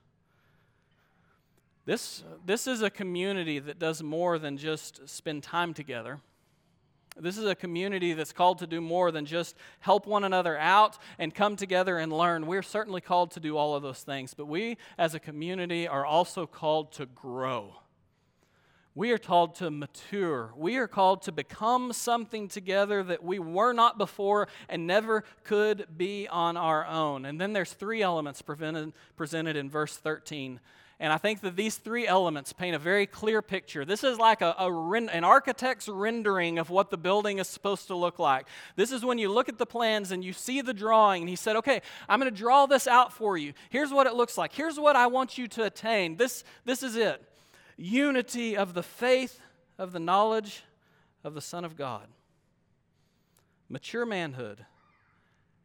This, 1.85 2.23
this 2.43 2.65
is 2.65 2.81
a 2.81 2.89
community 2.89 3.59
that 3.59 3.77
does 3.77 4.01
more 4.01 4.39
than 4.39 4.57
just 4.57 5.07
spend 5.07 5.43
time 5.43 5.75
together. 5.75 6.21
This 7.19 7.37
is 7.37 7.45
a 7.45 7.55
community 7.55 8.13
that's 8.13 8.31
called 8.31 8.59
to 8.59 8.67
do 8.67 8.79
more 8.79 9.11
than 9.11 9.25
just 9.25 9.55
help 9.79 10.07
one 10.07 10.23
another 10.23 10.57
out 10.57 10.97
and 11.19 11.35
come 11.35 11.55
together 11.55 11.97
and 11.97 12.11
learn. 12.11 12.47
We're 12.47 12.61
certainly 12.61 13.01
called 13.01 13.31
to 13.31 13.39
do 13.39 13.57
all 13.57 13.75
of 13.75 13.83
those 13.83 14.01
things, 14.01 14.33
but 14.33 14.47
we 14.47 14.77
as 14.97 15.13
a 15.13 15.19
community 15.19 15.87
are 15.87 16.05
also 16.05 16.47
called 16.47 16.93
to 16.93 17.05
grow. 17.05 17.75
We 18.93 19.11
are 19.11 19.17
called 19.17 19.55
to 19.55 19.71
mature. 19.71 20.51
We 20.55 20.75
are 20.77 20.87
called 20.87 21.21
to 21.23 21.31
become 21.31 21.93
something 21.93 22.49
together 22.49 23.03
that 23.03 23.23
we 23.23 23.39
were 23.39 23.71
not 23.71 23.97
before 23.97 24.49
and 24.67 24.85
never 24.85 25.23
could 25.43 25.97
be 25.97 26.27
on 26.27 26.57
our 26.57 26.85
own. 26.85 27.25
And 27.25 27.39
then 27.39 27.53
there's 27.53 27.71
three 27.71 28.01
elements 28.01 28.41
presented 28.41 29.55
in 29.55 29.69
verse 29.69 29.95
13 29.95 30.59
and 31.01 31.11
I 31.11 31.17
think 31.17 31.41
that 31.41 31.55
these 31.55 31.77
three 31.77 32.05
elements 32.05 32.53
paint 32.53 32.75
a 32.75 32.79
very 32.79 33.07
clear 33.07 33.41
picture. 33.41 33.83
This 33.83 34.03
is 34.03 34.19
like 34.19 34.41
a, 34.41 34.53
a 34.59 34.71
an 34.71 35.23
architect's 35.23 35.89
rendering 35.89 36.59
of 36.59 36.69
what 36.69 36.91
the 36.91 36.97
building 36.97 37.39
is 37.39 37.47
supposed 37.47 37.87
to 37.87 37.95
look 37.95 38.19
like. 38.19 38.45
This 38.75 38.91
is 38.91 39.03
when 39.03 39.17
you 39.17 39.31
look 39.31 39.49
at 39.49 39.57
the 39.57 39.65
plans 39.65 40.11
and 40.11 40.23
you 40.23 40.31
see 40.31 40.61
the 40.61 40.75
drawing, 40.75 41.23
and 41.23 41.29
he 41.29 41.35
said, 41.35 41.55
Okay, 41.55 41.81
I'm 42.07 42.19
going 42.19 42.31
to 42.31 42.37
draw 42.37 42.67
this 42.67 42.85
out 42.85 43.11
for 43.11 43.35
you. 43.35 43.53
Here's 43.71 43.91
what 43.91 44.05
it 44.05 44.13
looks 44.13 44.37
like. 44.37 44.53
Here's 44.53 44.79
what 44.79 44.95
I 44.95 45.07
want 45.07 45.39
you 45.39 45.47
to 45.47 45.63
attain. 45.63 46.17
This, 46.17 46.43
this 46.65 46.83
is 46.83 46.95
it 46.95 47.19
unity 47.77 48.55
of 48.55 48.75
the 48.75 48.83
faith, 48.83 49.39
of 49.79 49.93
the 49.93 49.99
knowledge 49.99 50.61
of 51.23 51.33
the 51.33 51.41
Son 51.41 51.65
of 51.65 51.75
God, 51.75 52.09
mature 53.67 54.05
manhood, 54.05 54.67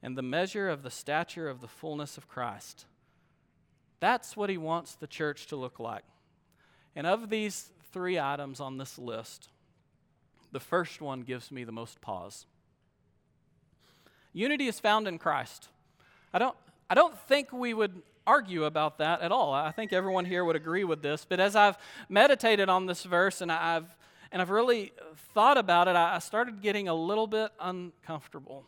and 0.02 0.16
the 0.16 0.22
measure 0.22 0.70
of 0.70 0.82
the 0.82 0.90
stature 0.90 1.46
of 1.46 1.60
the 1.60 1.68
fullness 1.68 2.16
of 2.16 2.26
Christ. 2.26 2.86
That's 4.00 4.36
what 4.36 4.50
he 4.50 4.58
wants 4.58 4.94
the 4.94 5.06
church 5.06 5.46
to 5.48 5.56
look 5.56 5.80
like. 5.80 6.04
And 6.94 7.06
of 7.06 7.30
these 7.30 7.70
three 7.92 8.18
items 8.18 8.60
on 8.60 8.78
this 8.78 8.98
list, 8.98 9.48
the 10.52 10.60
first 10.60 11.00
one 11.00 11.22
gives 11.22 11.50
me 11.50 11.64
the 11.64 11.72
most 11.72 12.00
pause. 12.00 12.46
Unity 14.32 14.66
is 14.66 14.78
found 14.80 15.08
in 15.08 15.18
Christ. 15.18 15.68
I 16.32 16.38
don't, 16.38 16.56
I 16.90 16.94
don't 16.94 17.18
think 17.20 17.52
we 17.52 17.72
would 17.72 18.02
argue 18.26 18.64
about 18.64 18.98
that 18.98 19.22
at 19.22 19.32
all. 19.32 19.52
I 19.54 19.70
think 19.70 19.92
everyone 19.92 20.24
here 20.24 20.44
would 20.44 20.56
agree 20.56 20.84
with 20.84 21.00
this. 21.00 21.24
But 21.24 21.40
as 21.40 21.56
I've 21.56 21.78
meditated 22.08 22.68
on 22.68 22.86
this 22.86 23.04
verse 23.04 23.40
and 23.40 23.50
I've, 23.50 23.96
and 24.32 24.42
I've 24.42 24.50
really 24.50 24.92
thought 25.32 25.56
about 25.56 25.88
it, 25.88 25.96
I 25.96 26.18
started 26.18 26.60
getting 26.60 26.88
a 26.88 26.94
little 26.94 27.26
bit 27.26 27.50
uncomfortable. 27.60 28.64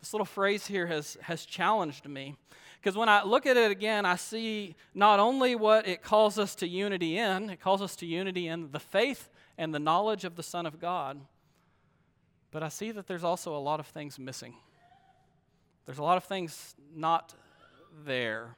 This 0.00 0.12
little 0.12 0.26
phrase 0.26 0.66
here 0.66 0.86
has, 0.86 1.16
has 1.22 1.46
challenged 1.46 2.08
me. 2.08 2.36
Because 2.84 2.98
when 2.98 3.08
I 3.08 3.24
look 3.24 3.46
at 3.46 3.56
it 3.56 3.70
again, 3.70 4.04
I 4.04 4.16
see 4.16 4.76
not 4.94 5.18
only 5.18 5.54
what 5.54 5.88
it 5.88 6.02
calls 6.02 6.38
us 6.38 6.54
to 6.56 6.68
unity 6.68 7.16
in, 7.16 7.48
it 7.48 7.58
calls 7.58 7.80
us 7.80 7.96
to 7.96 8.06
unity 8.06 8.46
in 8.46 8.72
the 8.72 8.78
faith 8.78 9.30
and 9.56 9.74
the 9.74 9.78
knowledge 9.78 10.26
of 10.26 10.36
the 10.36 10.42
Son 10.42 10.66
of 10.66 10.78
God, 10.78 11.18
but 12.50 12.62
I 12.62 12.68
see 12.68 12.90
that 12.90 13.06
there's 13.06 13.24
also 13.24 13.56
a 13.56 13.58
lot 13.58 13.80
of 13.80 13.86
things 13.86 14.18
missing. 14.18 14.56
There's 15.86 15.96
a 15.96 16.02
lot 16.02 16.18
of 16.18 16.24
things 16.24 16.74
not 16.94 17.34
there. 18.04 18.54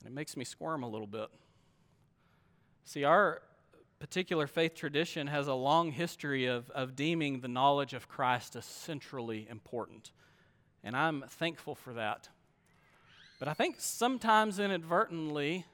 And 0.00 0.08
it 0.08 0.12
makes 0.12 0.36
me 0.36 0.44
squirm 0.44 0.82
a 0.82 0.88
little 0.90 1.06
bit. 1.06 1.28
See, 2.84 3.04
our 3.04 3.40
particular 3.98 4.46
faith 4.46 4.74
tradition 4.74 5.26
has 5.28 5.48
a 5.48 5.54
long 5.54 5.90
history 5.90 6.44
of, 6.44 6.68
of 6.72 6.94
deeming 6.94 7.40
the 7.40 7.48
knowledge 7.48 7.94
of 7.94 8.08
Christ 8.08 8.56
as 8.56 8.66
centrally 8.66 9.46
important. 9.50 10.12
And 10.86 10.96
I'm 10.96 11.24
thankful 11.28 11.74
for 11.74 11.94
that. 11.94 12.28
But 13.40 13.48
I 13.48 13.54
think 13.54 13.74
sometimes 13.80 14.60
inadvertently, 14.60 15.66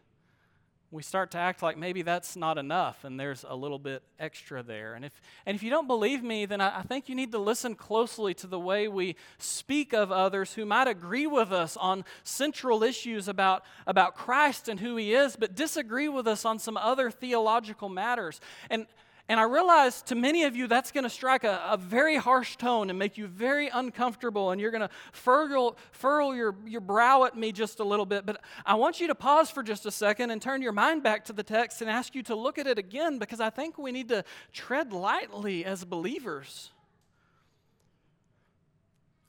we 0.91 1.03
start 1.03 1.31
to 1.33 1.39
act 1.39 1.63
like 1.63 1.77
maybe 1.77 2.01
that's 2.01 2.35
not 2.35 2.57
enough 2.57 3.05
and 3.05 3.21
there's 3.21 3.45
a 3.47 3.55
little 3.55 3.79
bit 3.79 4.03
extra 4.19 4.63
there. 4.63 4.95
And 4.95 5.05
if, 5.05 5.13
and 5.45 5.55
if 5.55 5.63
you 5.63 5.69
don't 5.69 5.87
believe 5.87 6.23
me, 6.23 6.47
then 6.47 6.63
I, 6.63 6.79
I, 6.79 6.83
think 6.83 7.11
you 7.11 7.15
need 7.15 7.31
to 7.33 7.39
listen 7.39 7.75
closely 7.75 8.33
to 8.35 8.47
the 8.47 8.59
way 8.59 8.89
we 8.89 9.17
speak 9.37 9.93
of 9.93 10.11
others 10.11 10.55
who 10.55 10.65
might 10.65 10.89
agree 10.89 11.27
with 11.27 11.53
us 11.53 11.77
on 11.77 12.07
central 12.25 12.83
issues 12.83 13.29
about, 13.29 13.65
about 13.87 14.17
Christ 14.17 14.67
and 14.67 14.81
who 14.81 14.97
he 14.97 15.13
is, 15.13 15.37
but 15.37 15.55
disagree 15.55 16.09
with 16.09 16.27
us 16.27 16.47
on 16.47 16.59
some 16.59 16.79
other 16.79 17.11
theological 17.11 17.91
matters. 17.91 18.41
And 18.71 18.87
and 19.33 19.41
I 19.41 19.45
realize 19.45 20.03
to 20.03 20.15
many 20.15 20.43
of 20.43 20.55
you 20.57 20.67
that's 20.67 20.93
going 20.93 21.05
to 21.05 21.11
strike 21.11 21.43
a, 21.43 21.63
a, 21.67 21.79
very 21.79 22.17
harsh 22.17 22.57
tone 22.57 22.91
and 22.91 22.99
make 22.99 23.17
you 23.17 23.27
very 23.27 23.71
uncomfortable, 23.73 24.51
and 24.51 24.61
you're 24.61 24.71
going 24.71 24.83
to 24.83 24.91
furl, 25.11 25.79
furl 25.91 26.37
your, 26.37 26.55
your 26.67 26.83
brow 26.83 27.25
at 27.25 27.35
me 27.35 27.51
just 27.51 27.81
a 27.81 27.83
little 27.83 28.05
bit. 28.05 28.27
But 28.27 28.43
I 28.67 28.75
want 28.75 29.01
you 29.01 29.07
to 29.07 29.15
pause 29.15 29.51
for 29.51 29.63
just 29.63 29.87
a 29.87 29.91
second 29.91 30.33
and 30.33 30.43
turn 30.43 30.61
your 30.61 30.73
mind 30.73 31.03
back 31.03 31.25
to 31.25 31.33
the 31.33 31.43
text 31.43 31.81
and 31.81 31.89
ask 31.89 32.15
you 32.15 32.23
to 32.25 32.35
look 32.35 32.59
at 32.59 32.67
it 32.67 32.79
again 32.79 33.19
because 33.19 33.41
I 33.41 33.49
think 33.49 33.79
we 33.79 33.91
need 33.91 34.11
to 34.11 34.23
tread 34.53 34.93
lightly 34.93 35.65
as 35.65 35.83
believers. 35.83 36.71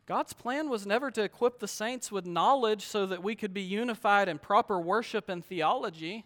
God's 0.06 0.34
plan 0.34 0.70
was 0.70 0.86
never 0.86 1.12
to 1.12 1.24
equip 1.24 1.60
the 1.60 1.68
saints 1.70 2.12
with 2.12 2.26
knowledge 2.26 2.84
so 2.84 3.06
that 3.06 3.24
we 3.24 3.36
could 3.36 3.54
be 3.54 3.62
unified 3.62 4.28
in 4.28 4.38
proper 4.38 4.82
worship 4.82 5.30
and 5.30 5.46
theology. 5.46 6.26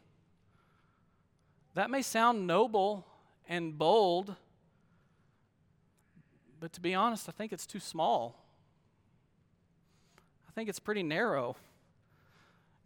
That 1.76 1.92
may 1.92 2.02
sound 2.02 2.48
noble 2.48 3.06
and 3.48 3.78
bold, 3.78 4.36
but 6.60 6.74
to 6.74 6.82
be 6.82 6.94
honest, 6.94 7.30
I 7.30 7.32
think 7.32 7.54
it's 7.54 7.66
too 7.66 7.80
small. 7.80 8.44
I 10.48 10.52
think 10.54 10.70
it's 10.70 10.80
pretty 10.80 11.04
narrow. 11.04 11.56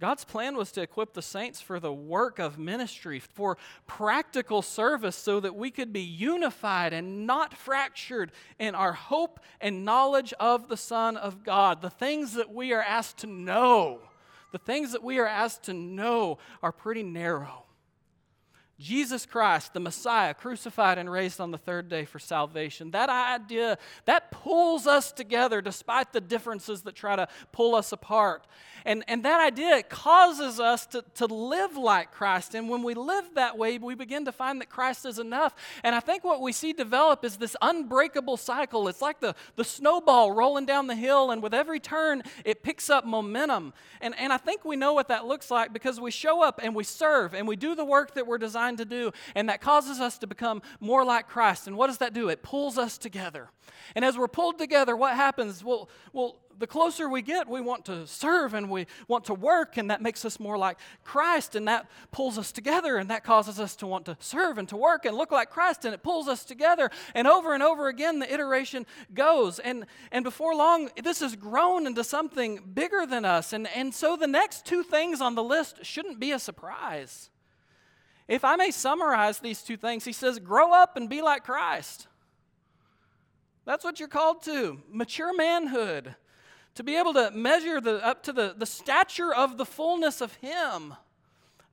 God's 0.02 0.26
plan 0.26 0.58
was 0.58 0.71
to 0.71 0.82
equip 0.82 1.13
the 1.13 1.21
saints 1.21 1.62
for 1.62 1.80
the 1.80 1.93
work 1.93 2.39
of 2.39 2.58
ministry, 2.58 3.19
for 3.19 3.56
practical 3.86 4.63
service, 4.63 5.15
so 5.15 5.39
that 5.39 5.56
we 5.56 5.69
could 5.69 5.93
be 5.93 6.02
unified 6.02 6.91
and 6.91 7.28
not 7.28 7.54
fractured 7.54 8.32
in 8.58 8.74
our 8.74 8.93
hope 8.93 9.39
and 9.62 9.86
knowledge 9.86 10.34
of 10.39 10.69
the 10.69 10.78
Son 10.78 11.17
of 11.17 11.43
God. 11.43 11.84
The 11.84 11.91
things 11.91 12.34
that 12.34 12.52
we 12.52 12.74
are 12.74 12.82
asked 12.82 13.19
to 13.19 13.28
know, 13.28 14.00
the 14.52 14.58
things 14.58 14.91
that 14.93 15.04
we 15.04 15.19
are 15.19 15.28
asked 15.28 15.63
to 15.63 15.74
know 15.74 16.39
are 16.63 16.71
pretty 16.71 17.04
narrow. 17.04 17.65
Jesus 18.82 19.26
Christ, 19.28 19.74
the 19.74 19.80
Messiah, 19.80 20.34
crucified 20.34 20.98
and 20.98 21.10
raised 21.10 21.39
on 21.39 21.52
the 21.52 21.58
third 21.58 21.88
day 21.88 22.04
for 22.04 22.17
salvation. 22.17 22.91
That 22.91 23.10
idea, 23.10 23.78
that 24.06 24.32
pulls 24.32 24.88
us 24.88 25.12
together 25.12 25.62
despite 25.62 26.12
the 26.13 26.22
differences 26.22 26.82
that 26.82 26.96
try 26.96 27.15
to 27.15 27.28
pull 27.52 27.76
us 27.76 27.91
apart. 27.91 28.46
And, 28.86 29.04
and 29.08 29.24
that 29.24 29.39
idea 29.39 29.84
causes 29.84 30.60
us 30.60 30.86
to, 30.88 31.04
to 31.15 31.28
live 31.28 31.78
like 31.78 32.12
Christ. 32.12 32.56
And 32.56 32.70
when 32.70 32.84
we 32.84 32.94
live 32.94 33.26
that 33.36 33.58
way, 33.58 33.78
we 33.78 33.96
begin 33.96 34.26
to 34.26 34.32
find 34.32 34.60
that 34.62 34.70
Christ 34.70 35.06
is 35.06 35.20
enough. 35.20 35.54
And 35.84 35.96
I 35.96 36.00
think 36.00 36.24
what 36.24 36.41
we 36.41 36.52
see 36.52 36.74
develop 36.74 37.24
is 37.24 37.38
this 37.38 37.56
unbreakable 37.62 38.38
cycle. 38.38 38.88
It's 38.88 39.02
like 39.02 39.20
the, 39.20 39.36
the 39.56 39.63
snowball 39.63 40.32
rolling 40.32 40.65
down 40.65 40.88
the 40.88 40.96
hill, 40.96 41.32
and 41.32 41.44
with 41.44 41.54
every 41.54 41.80
turn, 41.80 42.24
it 42.44 42.63
picks 42.63 42.89
up 42.89 43.06
momentum. 43.06 43.74
And, 44.00 44.17
and 44.17 44.34
I 44.34 44.38
think 44.38 44.65
we 44.65 44.76
know 44.76 44.94
what 44.94 45.10
that 45.10 45.26
looks 45.26 45.52
like 45.52 45.74
because 45.74 46.00
we 46.00 46.12
show 46.12 46.44
up 46.44 46.60
and 46.63 46.74
we 46.74 46.84
serve 46.84 47.34
and 47.34 47.48
we 47.48 47.56
do 47.56 47.76
the 47.76 47.86
work 47.86 48.15
that 48.15 48.26
we're 48.26 48.39
designed 48.39 48.70
designed 48.75 48.89
to 48.89 48.95
do, 48.95 49.12
and 49.36 49.49
that 49.49 49.62
causes 49.62 49.99
us 49.99 50.17
to 50.19 50.27
become 50.27 50.62
more 50.79 51.03
like 51.05 51.27
Christ. 51.27 51.67
And 51.67 51.77
what 51.77 51.88
does 51.88 51.99
that 51.99 52.13
do? 52.13 52.29
It 52.29 52.43
pulls 52.43 52.77
us 52.77 52.97
together. 52.97 53.49
And 53.95 54.05
as 54.05 54.17
we're 54.17 54.27
pulled 54.27 54.57
together, 54.57 54.95
what 54.95 55.15
happens? 55.15 55.63
Well, 55.63 55.89
well 56.13 56.38
the 56.57 56.67
closer 56.67 57.10
we 57.10 57.23
get, 57.23 57.49
we 57.49 57.60
want 57.60 57.86
to 57.86 58.05
serve 58.05 58.53
and 58.53 58.69
we 58.69 58.86
want 59.07 59.25
to 59.25 59.34
work, 59.34 59.77
and 59.77 59.89
that 59.89 60.01
makes 60.01 60.23
us 60.25 60.39
more 60.39 60.57
like 60.57 60.77
Christ, 61.03 61.55
and 61.55 61.67
that 61.67 61.89
pulls 62.12 62.38
us 62.38 62.51
together, 62.51 62.97
and 62.97 63.10
that 63.10 63.23
causes 63.23 63.60
us 63.60 63.75
to 63.77 63.88
want 63.88 64.05
to 64.05 64.15
serve 64.19 64.60
and 64.60 64.69
to 64.69 64.77
work 64.77 65.05
and 65.05 65.17
look 65.17 65.31
like 65.31 65.49
Christ, 65.49 65.86
and 65.86 65.93
it 65.93 66.03
pulls 66.03 66.27
us 66.27 66.45
together. 66.45 66.91
And 67.15 67.27
over 67.27 67.53
and 67.55 67.63
over 67.63 67.88
again, 67.88 68.19
the 68.19 68.31
iteration 68.31 68.86
goes. 69.13 69.57
And, 69.57 69.86
and 70.12 70.23
before 70.23 70.53
long, 70.53 70.89
this 71.01 71.19
has 71.21 71.36
grown 71.36 71.88
into 71.88 72.03
something 72.03 72.62
bigger 72.73 73.07
than 73.07 73.25
us. 73.25 73.53
And, 73.53 73.67
and 73.75 73.93
so 73.93 74.15
the 74.15 74.27
next 74.27 74.65
two 74.65 74.84
things 74.84 75.19
on 75.19 75.34
the 75.34 75.43
list 75.43 75.84
shouldn't 75.84 76.19
be 76.19 76.31
a 76.31 76.39
surprise. 76.39 77.31
If 78.32 78.46
I 78.46 78.56
may 78.56 78.72
summarize 78.72 79.39
these 79.39 79.62
two 79.62 79.76
things, 79.76 80.06
he 80.06 80.13
says, 80.13 80.39
grow 80.39 80.72
up 80.72 80.96
and 80.96 81.10
be 81.10 81.22
like 81.22 81.44
Christ. 81.44 82.08
That's 83.65 83.84
what 83.84 84.00
you're 84.00 84.08
called 84.08 84.41
to 84.44 84.82
mature 84.89 85.36
manhood, 85.36 86.15
to 86.76 86.84
be 86.84 86.96
able 86.96 87.13
to 87.15 87.30
measure 87.32 87.82
the, 87.82 88.04
up 88.06 88.24
to 88.24 88.32
the, 88.32 88.56
the 88.58 88.65
stature 88.65 89.34
of 89.34 89.58
the 89.58 89.65
fullness 89.65 90.22
of 90.22 90.34
Him. 90.36 90.94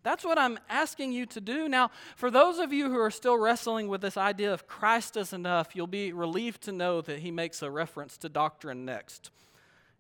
That's 0.03 0.25
what 0.25 0.37
I'm 0.37 0.59
asking 0.69 1.13
you 1.13 1.27
to 1.27 1.41
do. 1.41 1.69
Now, 1.69 1.93
for 2.17 2.29
those 2.29 2.59
of 2.59 2.73
you 2.73 2.91
who 2.91 2.99
are 2.99 3.13
still 3.13 3.39
wrestling 3.39 3.87
with 3.87 4.01
this 4.01 4.17
idea 4.17 4.53
of 4.53 4.67
Christ 4.67 5.17
is 5.17 5.33
enough, 5.33 5.77
you'll 5.77 5.87
be 5.87 6.13
relieved 6.13 6.63
to 6.63 6.73
know 6.73 7.01
that 7.03 7.21
he 7.21 7.31
makes 7.31 7.63
a 7.63 7.71
reference 7.71 8.17
to 8.19 8.29
doctrine 8.29 8.85
next. 8.85 9.31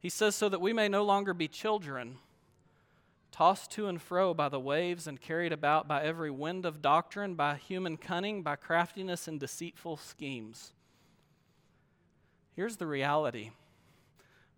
He 0.00 0.08
says, 0.08 0.34
so 0.34 0.48
that 0.48 0.60
we 0.60 0.72
may 0.72 0.88
no 0.88 1.04
longer 1.04 1.34
be 1.34 1.46
children 1.46 2.16
tossed 3.38 3.70
to 3.70 3.86
and 3.86 4.02
fro 4.02 4.34
by 4.34 4.48
the 4.48 4.58
waves 4.58 5.06
and 5.06 5.20
carried 5.20 5.52
about 5.52 5.86
by 5.86 6.02
every 6.02 6.28
wind 6.28 6.66
of 6.66 6.82
doctrine, 6.82 7.36
by 7.36 7.54
human 7.54 7.96
cunning, 7.96 8.42
by 8.42 8.56
craftiness 8.56 9.28
and 9.28 9.38
deceitful 9.38 9.96
schemes. 9.96 10.72
Here's 12.56 12.78
the 12.78 12.86
reality 12.88 13.52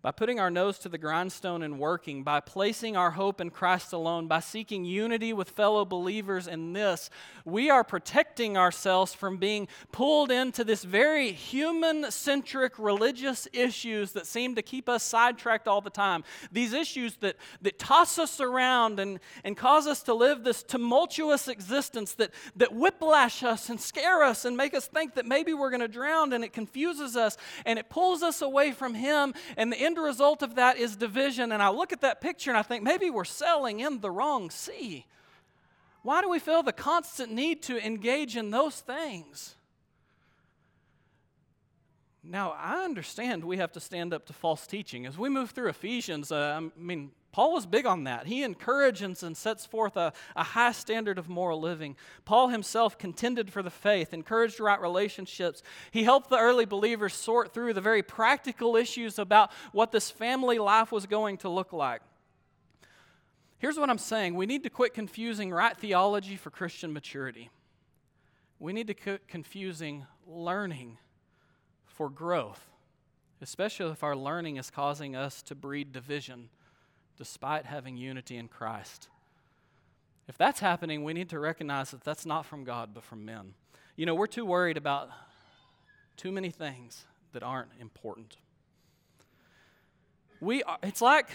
by 0.01 0.11
putting 0.11 0.39
our 0.39 0.49
nose 0.49 0.79
to 0.79 0.89
the 0.89 0.97
grindstone 0.97 1.61
and 1.61 1.77
working, 1.77 2.23
by 2.23 2.39
placing 2.39 2.97
our 2.97 3.11
hope 3.11 3.39
in 3.39 3.51
Christ 3.51 3.93
alone, 3.93 4.27
by 4.27 4.39
seeking 4.39 4.83
unity 4.83 5.31
with 5.31 5.51
fellow 5.51 5.85
believers 5.85 6.47
in 6.47 6.73
this, 6.73 7.09
we 7.45 7.69
are 7.69 7.83
protecting 7.83 8.57
ourselves 8.57 9.13
from 9.13 9.37
being 9.37 9.67
pulled 9.91 10.31
into 10.31 10.63
this 10.63 10.83
very 10.83 11.31
human 11.31 12.09
centric 12.09 12.79
religious 12.79 13.47
issues 13.53 14.13
that 14.13 14.25
seem 14.25 14.55
to 14.55 14.63
keep 14.63 14.89
us 14.89 15.03
sidetracked 15.03 15.67
all 15.67 15.81
the 15.81 15.89
time. 15.89 16.23
These 16.51 16.73
issues 16.73 17.15
that, 17.17 17.35
that 17.61 17.77
toss 17.77 18.17
us 18.17 18.39
around 18.41 18.99
and, 18.99 19.19
and 19.43 19.55
cause 19.55 19.85
us 19.85 20.01
to 20.03 20.13
live 20.15 20.43
this 20.43 20.63
tumultuous 20.63 21.47
existence 21.47 22.13
that, 22.15 22.31
that 22.55 22.73
whiplash 22.73 23.43
us 23.43 23.69
and 23.69 23.79
scare 23.79 24.23
us 24.23 24.45
and 24.45 24.57
make 24.57 24.73
us 24.73 24.87
think 24.87 25.13
that 25.15 25.27
maybe 25.27 25.53
we're 25.53 25.69
going 25.69 25.81
to 25.81 25.87
drown 25.87 26.33
and 26.33 26.43
it 26.43 26.53
confuses 26.53 27.15
us 27.15 27.37
and 27.65 27.77
it 27.77 27.89
pulls 27.89 28.23
us 28.23 28.41
away 28.41 28.71
from 28.71 28.95
Him 28.95 29.33
and 29.57 29.71
the 29.71 29.90
end 29.91 30.03
result 30.03 30.41
of 30.41 30.55
that 30.55 30.77
is 30.77 30.95
division. 30.95 31.51
And 31.51 31.61
I 31.61 31.69
look 31.69 31.93
at 31.93 32.01
that 32.01 32.21
picture 32.21 32.51
and 32.51 32.57
I 32.57 32.61
think 32.61 32.83
maybe 32.83 33.09
we're 33.09 33.25
sailing 33.25 33.79
in 33.81 33.99
the 33.99 34.11
wrong 34.11 34.49
sea. 34.49 35.05
Why 36.03 36.21
do 36.21 36.29
we 36.29 36.39
feel 36.39 36.63
the 36.63 36.73
constant 36.73 37.31
need 37.31 37.61
to 37.63 37.85
engage 37.85 38.35
in 38.35 38.49
those 38.49 38.79
things? 38.79 39.55
Now, 42.23 42.51
I 42.51 42.83
understand 42.83 43.43
we 43.43 43.57
have 43.57 43.71
to 43.73 43.79
stand 43.79 44.13
up 44.13 44.25
to 44.27 44.33
false 44.33 44.67
teaching. 44.67 45.05
As 45.05 45.17
we 45.17 45.29
move 45.29 45.51
through 45.51 45.69
Ephesians, 45.69 46.31
uh, 46.31 46.59
I 46.61 46.69
mean, 46.79 47.11
Paul 47.31 47.53
was 47.53 47.65
big 47.65 47.85
on 47.85 48.03
that. 48.03 48.27
He 48.27 48.43
encourages 48.43 49.23
and 49.23 49.37
sets 49.37 49.65
forth 49.65 49.95
a, 49.95 50.11
a 50.35 50.43
high 50.43 50.73
standard 50.73 51.17
of 51.17 51.29
moral 51.29 51.61
living. 51.61 51.95
Paul 52.25 52.49
himself 52.49 52.97
contended 52.97 53.53
for 53.53 53.63
the 53.63 53.69
faith, 53.69 54.13
encouraged 54.13 54.59
right 54.59 54.79
relationships. 54.81 55.63
He 55.91 56.03
helped 56.03 56.29
the 56.29 56.37
early 56.37 56.65
believers 56.65 57.13
sort 57.13 57.53
through 57.53 57.73
the 57.73 57.81
very 57.81 58.03
practical 58.03 58.75
issues 58.75 59.17
about 59.17 59.51
what 59.71 59.93
this 59.93 60.11
family 60.11 60.59
life 60.59 60.91
was 60.91 61.05
going 61.05 61.37
to 61.37 61.49
look 61.49 61.71
like. 61.71 62.01
Here's 63.59 63.79
what 63.79 63.89
I'm 63.89 63.97
saying 63.97 64.35
we 64.35 64.45
need 64.45 64.63
to 64.63 64.69
quit 64.69 64.93
confusing 64.93 65.51
right 65.51 65.77
theology 65.77 66.35
for 66.35 66.49
Christian 66.49 66.91
maturity. 66.91 67.49
We 68.59 68.73
need 68.73 68.87
to 68.87 68.93
quit 68.93 69.27
confusing 69.29 70.05
learning 70.27 70.97
for 71.85 72.09
growth, 72.09 72.69
especially 73.41 73.91
if 73.91 74.03
our 74.03 74.15
learning 74.15 74.57
is 74.57 74.69
causing 74.69 75.15
us 75.15 75.41
to 75.43 75.55
breed 75.55 75.93
division 75.93 76.49
despite 77.21 77.67
having 77.67 77.97
unity 77.97 78.35
in 78.35 78.47
Christ. 78.47 79.07
If 80.27 80.39
that's 80.39 80.59
happening, 80.59 81.03
we 81.03 81.13
need 81.13 81.29
to 81.29 81.37
recognize 81.37 81.91
that 81.91 82.03
that's 82.03 82.25
not 82.25 82.47
from 82.47 82.63
God, 82.63 82.95
but 82.95 83.03
from 83.03 83.23
men. 83.25 83.53
You 83.95 84.07
know, 84.07 84.15
we're 84.15 84.25
too 84.25 84.43
worried 84.43 84.75
about 84.75 85.11
too 86.17 86.31
many 86.31 86.49
things 86.49 87.05
that 87.33 87.43
aren't 87.43 87.69
important. 87.79 88.37
We 90.39 90.63
are, 90.63 90.79
it's 90.81 90.99
like 90.99 91.29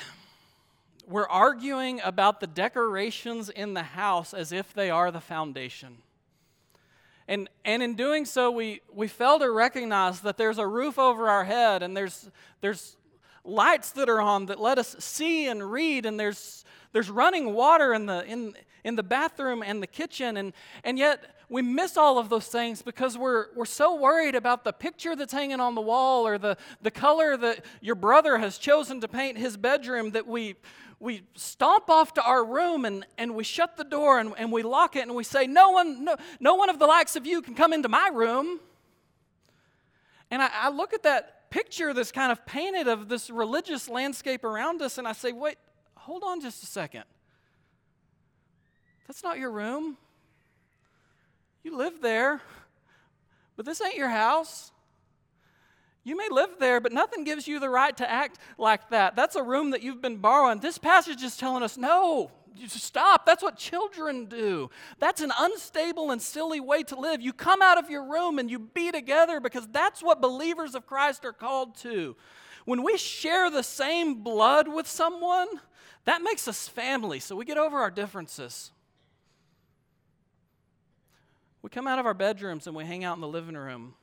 we're 1.06 1.28
arguing 1.28 2.00
about 2.02 2.40
the 2.40 2.48
decorations 2.48 3.48
in 3.48 3.74
the 3.74 3.84
house 3.84 4.34
as 4.34 4.50
if 4.50 4.74
they 4.74 4.90
are 4.90 5.12
the 5.12 5.20
foundation. 5.20 5.98
And, 7.28 7.48
and 7.64 7.80
in 7.80 7.94
doing 7.94 8.24
so, 8.24 8.50
we, 8.50 8.80
we 8.92 9.06
fail 9.06 9.38
to 9.38 9.48
recognize 9.52 10.22
that 10.22 10.36
there's 10.36 10.58
a 10.58 10.66
roof 10.66 10.98
over 10.98 11.28
our 11.28 11.44
head 11.44 11.84
and 11.84 11.96
there's, 11.96 12.28
there's 12.60 12.96
lights 13.46 13.92
that 13.92 14.08
are 14.08 14.20
on 14.20 14.46
that 14.46 14.60
let 14.60 14.78
us 14.78 14.96
see 14.98 15.48
and 15.48 15.70
read, 15.70 16.06
and 16.06 16.18
there's, 16.18 16.64
there's 16.92 17.10
running 17.10 17.54
water 17.54 17.94
in 17.94 18.06
the, 18.06 18.24
in, 18.24 18.54
in 18.84 18.96
the 18.96 19.02
bathroom 19.02 19.62
and 19.64 19.82
the 19.82 19.86
kitchen, 19.86 20.36
and, 20.36 20.52
and 20.84 20.98
yet 20.98 21.36
we 21.48 21.62
miss 21.62 21.96
all 21.96 22.18
of 22.18 22.28
those 22.28 22.46
things 22.46 22.82
because 22.82 23.16
we're, 23.16 23.46
we're 23.54 23.64
so 23.64 23.94
worried 23.94 24.34
about 24.34 24.64
the 24.64 24.72
picture 24.72 25.14
that's 25.14 25.32
hanging 25.32 25.60
on 25.60 25.74
the 25.74 25.80
wall 25.80 26.26
or 26.26 26.38
the, 26.38 26.56
the 26.82 26.90
color 26.90 27.36
that 27.36 27.64
your 27.80 27.94
brother 27.94 28.38
has 28.38 28.58
chosen 28.58 29.00
to 29.00 29.08
paint 29.08 29.38
his 29.38 29.56
bedroom 29.56 30.10
that 30.10 30.26
we, 30.26 30.56
we 30.98 31.22
stomp 31.34 31.88
off 31.88 32.14
to 32.14 32.22
our 32.22 32.44
room 32.44 32.84
and, 32.84 33.06
and 33.16 33.34
we 33.34 33.44
shut 33.44 33.76
the 33.76 33.84
door 33.84 34.18
and, 34.18 34.34
and 34.36 34.50
we 34.50 34.62
lock 34.62 34.96
it 34.96 35.02
and 35.02 35.14
we 35.14 35.22
say, 35.22 35.46
no 35.46 35.70
one, 35.70 36.04
no, 36.04 36.16
no 36.40 36.54
one 36.54 36.68
of 36.68 36.80
the 36.80 36.86
likes 36.86 37.14
of 37.14 37.26
you 37.26 37.40
can 37.42 37.54
come 37.54 37.72
into 37.72 37.88
my 37.88 38.10
room. 38.12 38.58
And 40.30 40.42
I, 40.42 40.50
I 40.52 40.70
look 40.70 40.92
at 40.92 41.04
that 41.04 41.35
picture 41.50 41.94
that's 41.94 42.12
kind 42.12 42.32
of 42.32 42.44
painted 42.46 42.88
of 42.88 43.08
this 43.08 43.30
religious 43.30 43.88
landscape 43.88 44.44
around 44.44 44.82
us, 44.82 44.98
and 44.98 45.06
I 45.06 45.12
say, 45.12 45.32
wait, 45.32 45.56
hold 45.96 46.22
on 46.24 46.40
just 46.40 46.62
a 46.62 46.66
second. 46.66 47.04
That's 49.06 49.22
not 49.22 49.38
your 49.38 49.50
room. 49.50 49.96
You 51.62 51.76
live 51.76 52.00
there, 52.00 52.40
but 53.56 53.66
this 53.66 53.80
ain't 53.80 53.96
your 53.96 54.08
house. 54.08 54.70
You 56.04 56.16
may 56.16 56.28
live 56.30 56.50
there, 56.60 56.80
but 56.80 56.92
nothing 56.92 57.24
gives 57.24 57.48
you 57.48 57.58
the 57.58 57.68
right 57.68 57.96
to 57.96 58.08
act 58.08 58.38
like 58.58 58.90
that. 58.90 59.16
That's 59.16 59.34
a 59.34 59.42
room 59.42 59.72
that 59.72 59.82
you've 59.82 60.00
been 60.00 60.18
borrowing. 60.18 60.60
This 60.60 60.78
passage 60.78 61.22
is 61.24 61.36
telling 61.36 61.64
us 61.64 61.76
no, 61.76 62.30
stop. 62.68 63.26
That's 63.26 63.42
what 63.42 63.56
children 63.56 64.26
do. 64.26 64.70
That's 64.98 65.20
an 65.20 65.32
unstable 65.38 66.10
and 66.10 66.20
silly 66.20 66.60
way 66.60 66.82
to 66.84 66.98
live. 66.98 67.20
You 67.20 67.32
come 67.32 67.62
out 67.62 67.78
of 67.78 67.90
your 67.90 68.04
room 68.04 68.38
and 68.38 68.50
you 68.50 68.58
be 68.58 68.92
together 68.92 69.40
because 69.40 69.66
that's 69.68 70.02
what 70.02 70.20
believers 70.20 70.74
of 70.74 70.86
Christ 70.86 71.24
are 71.24 71.32
called 71.32 71.76
to. 71.78 72.16
When 72.64 72.82
we 72.82 72.96
share 72.96 73.50
the 73.50 73.62
same 73.62 74.22
blood 74.22 74.68
with 74.68 74.86
someone, 74.86 75.48
that 76.04 76.22
makes 76.22 76.48
us 76.48 76.68
family, 76.68 77.20
so 77.20 77.36
we 77.36 77.44
get 77.44 77.58
over 77.58 77.78
our 77.78 77.90
differences. 77.90 78.70
We 81.62 81.70
come 81.70 81.86
out 81.86 81.98
of 81.98 82.06
our 82.06 82.14
bedrooms 82.14 82.66
and 82.66 82.76
we 82.76 82.84
hang 82.84 83.02
out 83.02 83.16
in 83.16 83.20
the 83.20 83.28
living 83.28 83.56
room. 83.56 83.94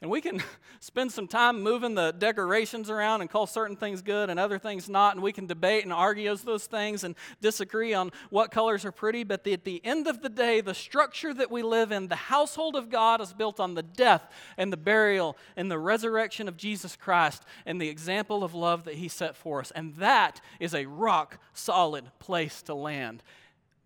And 0.00 0.10
we 0.10 0.20
can 0.20 0.40
spend 0.80 1.10
some 1.10 1.26
time 1.26 1.62
moving 1.62 1.94
the 1.94 2.12
decorations 2.12 2.88
around 2.88 3.20
and 3.20 3.28
call 3.28 3.46
certain 3.46 3.76
things 3.76 4.00
good 4.00 4.30
and 4.30 4.38
other 4.38 4.58
things 4.58 4.88
not. 4.88 5.14
And 5.14 5.22
we 5.22 5.32
can 5.32 5.46
debate 5.46 5.84
and 5.84 5.92
argue 5.92 6.34
those 6.36 6.66
things 6.66 7.04
and 7.04 7.16
disagree 7.40 7.94
on 7.94 8.12
what 8.30 8.50
colors 8.50 8.84
are 8.84 8.92
pretty. 8.92 9.24
But 9.24 9.44
the, 9.44 9.54
at 9.54 9.64
the 9.64 9.84
end 9.84 10.06
of 10.06 10.22
the 10.22 10.28
day, 10.28 10.60
the 10.60 10.74
structure 10.74 11.34
that 11.34 11.50
we 11.50 11.62
live 11.62 11.90
in, 11.90 12.08
the 12.08 12.16
household 12.16 12.76
of 12.76 12.90
God, 12.90 13.20
is 13.20 13.32
built 13.32 13.58
on 13.58 13.74
the 13.74 13.82
death 13.82 14.30
and 14.56 14.72
the 14.72 14.76
burial 14.76 15.36
and 15.56 15.70
the 15.70 15.78
resurrection 15.78 16.48
of 16.48 16.56
Jesus 16.56 16.94
Christ 16.94 17.44
and 17.66 17.80
the 17.80 17.88
example 17.88 18.44
of 18.44 18.54
love 18.54 18.84
that 18.84 18.94
He 18.94 19.08
set 19.08 19.36
for 19.36 19.60
us. 19.60 19.72
And 19.72 19.96
that 19.96 20.40
is 20.60 20.74
a 20.74 20.86
rock 20.86 21.38
solid 21.54 22.10
place 22.18 22.62
to 22.62 22.74
land. 22.74 23.22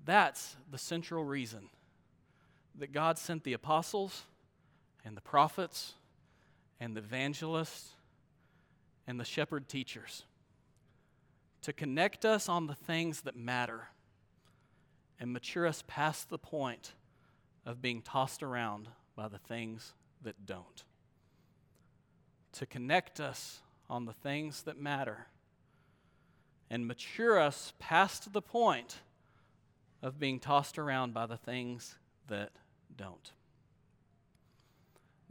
That's 0.04 0.56
the 0.70 0.78
central 0.78 1.24
reason 1.24 1.70
that 2.78 2.92
God 2.92 3.18
sent 3.18 3.44
the 3.44 3.52
apostles 3.52 4.24
and 5.04 5.16
the 5.16 5.20
prophets 5.20 5.94
and 6.82 6.96
the 6.96 7.00
evangelists 7.00 7.90
and 9.06 9.20
the 9.20 9.24
shepherd 9.24 9.68
teachers 9.68 10.24
to 11.62 11.72
connect 11.72 12.24
us 12.24 12.48
on 12.48 12.66
the 12.66 12.74
things 12.74 13.20
that 13.20 13.36
matter 13.36 13.90
and 15.20 15.32
mature 15.32 15.64
us 15.64 15.84
past 15.86 16.28
the 16.28 16.38
point 16.38 16.94
of 17.64 17.80
being 17.80 18.02
tossed 18.02 18.42
around 18.42 18.88
by 19.14 19.28
the 19.28 19.38
things 19.38 19.94
that 20.22 20.44
don't. 20.44 20.82
To 22.54 22.66
connect 22.66 23.20
us 23.20 23.60
on 23.88 24.04
the 24.04 24.12
things 24.12 24.64
that 24.64 24.76
matter 24.76 25.28
and 26.68 26.88
mature 26.88 27.38
us 27.38 27.74
past 27.78 28.32
the 28.32 28.42
point 28.42 28.96
of 30.02 30.18
being 30.18 30.40
tossed 30.40 30.80
around 30.80 31.14
by 31.14 31.26
the 31.26 31.36
things 31.36 31.94
that 32.26 32.50
don't. 32.96 33.30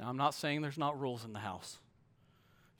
Now, 0.01 0.09
I'm 0.09 0.17
not 0.17 0.33
saying 0.33 0.63
there's 0.63 0.79
not 0.79 0.99
rules 0.99 1.23
in 1.23 1.31
the 1.31 1.39
house. 1.39 1.77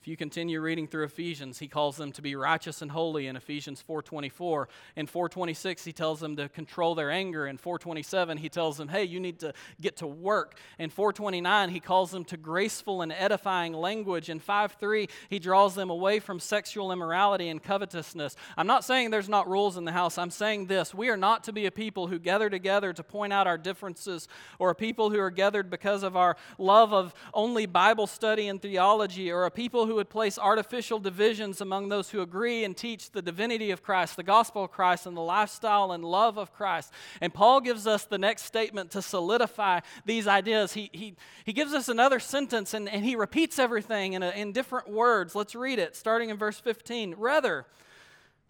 If 0.02 0.08
you 0.08 0.16
continue 0.16 0.60
reading 0.60 0.88
through 0.88 1.04
Ephesians, 1.04 1.60
he 1.60 1.68
calls 1.68 1.96
them 1.96 2.10
to 2.10 2.22
be 2.22 2.34
righteous 2.34 2.82
and 2.82 2.90
holy 2.90 3.28
in 3.28 3.36
Ephesians 3.36 3.80
4:24. 3.80 4.68
In 4.96 5.06
4:26, 5.06 5.84
he 5.84 5.92
tells 5.92 6.18
them 6.18 6.34
to 6.34 6.48
control 6.48 6.96
their 6.96 7.08
anger. 7.08 7.46
In 7.46 7.56
4:27, 7.56 8.38
he 8.38 8.48
tells 8.48 8.78
them, 8.78 8.88
"Hey, 8.88 9.04
you 9.04 9.20
need 9.20 9.38
to 9.38 9.52
get 9.80 9.96
to 9.98 10.06
work." 10.08 10.58
In 10.76 10.90
4:29, 10.90 11.68
he 11.68 11.78
calls 11.78 12.10
them 12.10 12.24
to 12.24 12.36
graceful 12.36 13.00
and 13.00 13.12
edifying 13.12 13.74
language. 13.74 14.28
In 14.28 14.40
5:3, 14.40 15.08
he 15.30 15.38
draws 15.38 15.76
them 15.76 15.88
away 15.88 16.18
from 16.18 16.40
sexual 16.40 16.90
immorality 16.90 17.48
and 17.48 17.62
covetousness. 17.62 18.34
I'm 18.56 18.66
not 18.66 18.82
saying 18.82 19.10
there's 19.10 19.28
not 19.28 19.48
rules 19.48 19.76
in 19.76 19.84
the 19.84 19.92
house. 19.92 20.18
I'm 20.18 20.32
saying 20.32 20.66
this: 20.66 20.92
we 20.92 21.10
are 21.10 21.16
not 21.16 21.44
to 21.44 21.52
be 21.52 21.64
a 21.64 21.70
people 21.70 22.08
who 22.08 22.18
gather 22.18 22.50
together 22.50 22.92
to 22.92 23.04
point 23.04 23.32
out 23.32 23.46
our 23.46 23.56
differences 23.56 24.26
or 24.58 24.70
a 24.70 24.74
people 24.74 25.10
who 25.10 25.20
are 25.20 25.30
gathered 25.30 25.70
because 25.70 26.02
of 26.02 26.16
our 26.16 26.36
love 26.58 26.92
of 26.92 27.14
only 27.32 27.66
Bible 27.66 28.08
study 28.08 28.48
and 28.48 28.60
theology 28.60 29.30
or 29.30 29.44
a 29.44 29.50
people 29.52 29.86
who 29.86 29.91
who 29.92 29.96
would 29.96 30.08
place 30.08 30.38
artificial 30.38 30.98
divisions 30.98 31.60
among 31.60 31.90
those 31.90 32.08
who 32.08 32.22
agree 32.22 32.64
and 32.64 32.74
teach 32.74 33.10
the 33.10 33.20
divinity 33.20 33.70
of 33.72 33.82
Christ, 33.82 34.16
the 34.16 34.22
gospel 34.22 34.64
of 34.64 34.70
Christ, 34.70 35.04
and 35.04 35.14
the 35.14 35.20
lifestyle 35.20 35.92
and 35.92 36.02
love 36.02 36.38
of 36.38 36.50
Christ. 36.50 36.90
And 37.20 37.34
Paul 37.34 37.60
gives 37.60 37.86
us 37.86 38.06
the 38.06 38.16
next 38.16 38.44
statement 38.44 38.90
to 38.92 39.02
solidify 39.02 39.80
these 40.06 40.26
ideas. 40.26 40.72
He, 40.72 40.88
he, 40.94 41.14
he 41.44 41.52
gives 41.52 41.74
us 41.74 41.90
another 41.90 42.20
sentence 42.20 42.72
and, 42.72 42.88
and 42.88 43.04
he 43.04 43.16
repeats 43.16 43.58
everything 43.58 44.14
in, 44.14 44.22
a, 44.22 44.30
in 44.30 44.52
different 44.52 44.88
words. 44.88 45.34
Let's 45.34 45.54
read 45.54 45.78
it, 45.78 45.94
starting 45.94 46.30
in 46.30 46.38
verse 46.38 46.58
15. 46.58 47.16
Rather, 47.18 47.66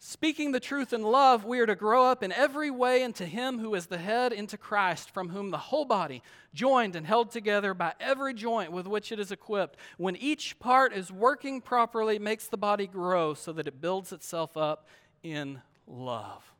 Speaking 0.05 0.51
the 0.51 0.59
truth 0.59 0.93
in 0.93 1.05
love, 1.05 1.45
we 1.45 1.61
are 1.61 1.67
to 1.67 1.77
grow 1.77 2.07
up 2.07 2.25
in 2.25 2.33
every 2.33 2.73
way 2.73 3.05
into 3.05 3.25
Him 3.25 3.61
who 3.61 3.73
is 3.77 3.87
the 3.87 3.99
head, 3.99 4.33
into 4.33 4.59
Christ, 4.59 5.15
from 5.15 5.29
whom 5.29 5.53
the 5.53 5.59
whole 5.59 5.85
body, 5.85 6.25
joined 6.53 6.97
and 6.97 7.07
held 7.07 7.31
together 7.31 7.73
by 7.73 7.93
every 8.01 8.35
joint 8.35 8.73
with 8.73 8.89
which 8.89 9.13
it 9.13 9.21
is 9.21 9.31
equipped, 9.31 9.79
when 9.99 10.17
each 10.17 10.59
part 10.59 10.93
is 10.93 11.13
working 11.13 11.61
properly, 11.61 12.19
makes 12.19 12.49
the 12.49 12.57
body 12.57 12.89
grow 12.89 13.33
so 13.33 13.53
that 13.53 13.69
it 13.69 13.81
builds 13.81 14.13
itself 14.13 14.57
up 14.57 14.89
in 15.23 15.63
love. 15.87 16.53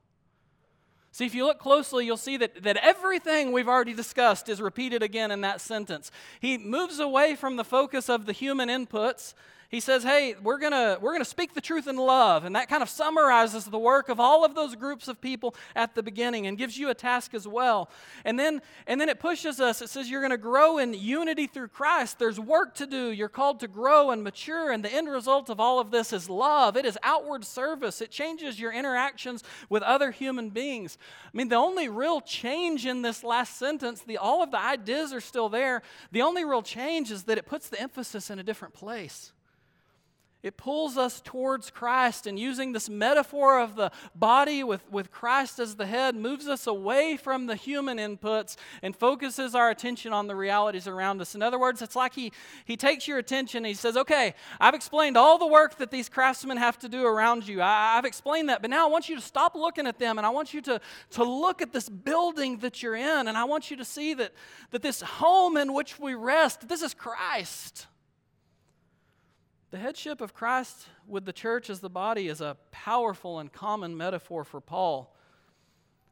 See, 1.11 1.27
if 1.27 1.35
you 1.35 1.45
look 1.45 1.59
closely, 1.59 2.07
you'll 2.07 2.17
see 2.17 2.37
that, 2.37 2.63
that 2.63 2.77
everything 2.77 3.51
we've 3.51 3.69
already 3.69 3.93
discussed 3.93 4.49
is 4.49 4.63
repeated 4.63 5.03
again 5.03 5.33
in 5.33 5.41
that 5.41 5.61
sentence. 5.61 6.13
He 6.39 6.59
moves 6.59 7.01
away 7.01 7.35
from 7.35 7.57
the 7.57 7.65
focus 7.65 8.09
of 8.09 8.27
the 8.27 8.33
human 8.33 8.69
inputs 8.69 9.35
he 9.73 9.81
says, 9.81 10.03
hey, 10.03 10.35
we're 10.43 10.59
going 10.59 10.99
we're 11.01 11.19
to 11.19 11.25
speak 11.25 11.55
the 11.55 11.61
truth 11.63 11.89
in 11.89 11.97
love. 11.97 12.45
And 12.45 12.55
that 12.57 12.69
kind 12.69 12.83
of 12.83 12.91
summarizes 12.91 13.65
the 13.65 13.79
work 13.79 14.11
of 14.11 14.21
all 14.21 14.45
of 14.45 14.55
those 14.55 14.77
groups 14.77 15.09
of 15.09 15.19
people 15.19 15.55
at 15.75 15.95
the 15.95 16.03
beginning 16.03 16.47
and 16.47 16.59
gives 16.59 16.77
you 16.77 16.91
a 16.91 16.95
task 16.95 17.33
as 17.33 17.49
well. 17.49 17.89
And 18.27 18.39
then, 18.39 18.61
and 18.87 19.01
then 19.01 19.09
it 19.09 19.19
pushes 19.19 19.61
us. 19.61 19.81
It 19.81 19.89
says, 19.89 20.11
you're 20.11 20.21
going 20.21 20.31
to 20.31 20.37
grow 20.37 20.77
in 20.77 20.93
unity 20.93 21.47
through 21.47 21.69
Christ. 21.69 22.19
There's 22.19 22.39
work 22.39 22.75
to 22.75 22.87
do. 22.87 23.13
You're 23.13 23.31
called 23.31 23.61
to 23.61 23.67
grow 23.67 24.11
and 24.11 24.23
mature. 24.23 24.71
And 24.71 24.85
the 24.85 24.93
end 24.93 25.09
result 25.09 25.49
of 25.49 25.59
all 25.59 25.81
of 25.81 25.91
this 25.91 26.13
is 26.13 26.29
love. 26.29 26.77
It 26.77 26.85
is 26.85 26.99
outward 27.03 27.43
service. 27.43 28.03
It 28.03 28.11
changes 28.11 28.61
your 28.61 28.75
interactions 28.75 29.43
with 29.71 29.83
other 29.83 30.11
human 30.11 30.51
beings. 30.51 30.99
I 31.25 31.35
mean, 31.35 31.49
the 31.49 31.57
only 31.57 31.89
real 31.89 32.21
change 32.21 32.85
in 32.85 33.01
this 33.01 33.25
last 33.25 33.57
sentence, 33.57 34.03
the, 34.03 34.19
all 34.19 34.43
of 34.43 34.51
the 34.51 34.61
ideas 34.61 35.15
are 35.15 35.21
still 35.23 35.49
there. 35.49 35.81
The 36.11 36.21
only 36.21 36.45
real 36.45 36.61
change 36.61 37.11
is 37.11 37.23
that 37.23 37.39
it 37.39 37.47
puts 37.47 37.71
the 37.71 37.81
emphasis 37.81 38.29
in 38.29 38.39
a 38.39 38.43
different 38.43 38.75
place. 38.75 39.33
It 40.43 40.57
pulls 40.57 40.99
us 40.99 41.21
towards 41.21 41.71
Christ, 41.71 42.27
and 42.27 42.37
using 42.39 42.73
this 42.73 42.89
metaphor 42.89 43.61
of 43.61 43.77
the 43.77 43.93
body 44.15 44.65
with, 44.65 44.91
with 44.91 45.13
Christ 45.13 45.61
as 45.61 45.77
the 45.77 45.87
head 45.87 46.17
moves 46.17 46.49
us 46.49 46.67
away 46.67 47.17
from 47.17 47.47
the 47.47 47.55
human 47.55 47.99
inputs 47.99 48.57
and 48.83 48.97
focuses 48.97 49.55
our 49.55 49.71
attention 49.71 50.13
on 50.13 50.27
the 50.27 50.35
realities 50.35 50.89
around 50.89 51.21
us. 51.21 51.37
In 51.37 51.43
other 51.43 51.61
words, 51.61 51.81
it's 51.81 51.95
like 51.95 52.15
he, 52.15 52.33
he 52.65 52.77
takes 52.77 53.07
your 53.07 53.19
attention 53.19 53.65
he 53.65 53.75
says, 53.75 53.97
Okay, 53.97 54.35
I've 54.61 54.75
explained 54.75 55.17
all 55.17 55.39
the 55.39 55.47
work 55.47 55.77
that 55.79 55.91
these 55.91 56.09
craftsmen 56.09 56.57
have 56.57 56.79
to 56.81 56.89
do 56.89 57.05
around 57.05 57.47
you. 57.47 57.61
I, 57.61 57.97
I've 57.97 58.05
explained 58.05 58.49
that, 58.49 58.63
but 58.63 58.71
now 58.71 58.87
I 58.87 58.91
want 58.91 59.09
you 59.09 59.15
to 59.15 59.23
stop 59.23 59.55
looking 59.55 59.87
at 59.87 59.99
them 59.99 60.19
and 60.19 60.27
I 60.27 60.31
want 60.31 60.53
you 60.53 60.61
to, 60.63 60.81
to 61.11 61.25
look 61.25 61.63
at 61.63 61.73
this 61.73 61.89
building 61.89 62.59
that 62.59 62.83
you're 62.83 62.97
in, 62.97 63.29
and 63.29 63.37
I 63.37 63.45
want 63.45 63.71
you 63.71 63.77
to 63.77 63.85
see 63.85 64.15
that, 64.15 64.33
that 64.71 64.83
this 64.83 65.01
home 65.03 65.57
in 65.57 65.73
which 65.73 65.99
we 65.99 66.15
rest, 66.15 66.69
this 66.69 66.83
is 66.83 66.95
Christ. 66.95 67.87
The 69.73 69.79
headship 69.79 70.21
of 70.21 70.35
Christ 70.35 70.87
with 71.09 71.25
the 71.25 71.33
church 71.33 71.71
as 71.71 71.81
the 71.81 71.89
body 71.89 72.29
is 72.29 72.43
a 72.43 72.59
powerful 72.73 73.39
and 73.39 73.51
common 73.51 73.97
metaphor 73.97 74.45
for 74.45 74.61
Paul. 74.61 75.17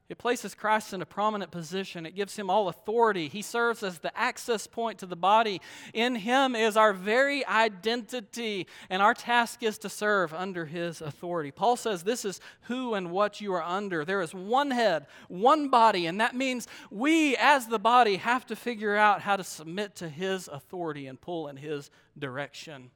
It 0.08 0.16
places 0.16 0.54
Christ 0.54 0.94
in 0.94 1.02
a 1.02 1.06
prominent 1.06 1.50
position. 1.50 2.06
It 2.06 2.16
gives 2.16 2.34
him 2.36 2.48
all 2.48 2.68
authority. 2.68 3.28
He 3.28 3.42
serves 3.42 3.82
as 3.82 3.98
the 3.98 4.16
access 4.18 4.66
point 4.66 5.00
to 5.00 5.06
the 5.06 5.14
body. 5.14 5.60
In 5.92 6.14
him 6.14 6.56
is 6.56 6.78
our 6.78 6.94
very 6.94 7.44
identity, 7.44 8.66
and 8.88 9.02
our 9.02 9.12
task 9.12 9.62
is 9.62 9.76
to 9.80 9.90
serve 9.90 10.32
under 10.32 10.64
his 10.64 11.02
authority. 11.02 11.50
Paul 11.50 11.76
says 11.76 12.02
this 12.02 12.24
is 12.24 12.40
who 12.62 12.94
and 12.94 13.10
what 13.10 13.42
you 13.42 13.52
are 13.52 13.62
under. 13.62 14.06
There 14.06 14.22
is 14.22 14.34
one 14.34 14.70
head, 14.70 15.06
one 15.28 15.68
body, 15.68 16.06
and 16.06 16.18
that 16.22 16.34
means 16.34 16.66
we, 16.90 17.36
as 17.36 17.66
the 17.66 17.78
body, 17.78 18.16
have 18.16 18.46
to 18.46 18.56
figure 18.56 18.96
out 18.96 19.20
how 19.20 19.36
to 19.36 19.44
submit 19.44 19.96
to 19.96 20.08
his 20.08 20.48
authority 20.48 21.06
and 21.06 21.20
pull 21.20 21.46
in 21.46 21.58
his 21.58 21.90
direction. 22.18 22.90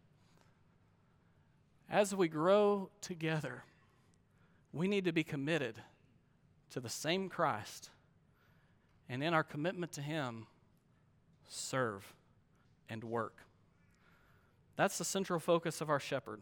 As 1.95 2.13
we 2.13 2.27
grow 2.27 2.91
together, 3.01 3.63
we 4.73 4.89
need 4.89 5.05
to 5.05 5.13
be 5.13 5.23
committed 5.23 5.77
to 6.71 6.81
the 6.81 6.89
same 6.89 7.29
Christ. 7.29 7.91
And 9.09 9.23
in 9.23 9.33
our 9.33 9.45
commitment 9.45 9.93
to 9.93 10.01
Him, 10.01 10.49
serve 11.47 12.13
and 12.89 13.05
work. 13.05 13.37
That's 14.75 14.99
the 14.99 15.05
central 15.05 15.39
focus 15.39 15.81
of 15.81 15.89
our 15.89 16.01
shepherd, 16.01 16.41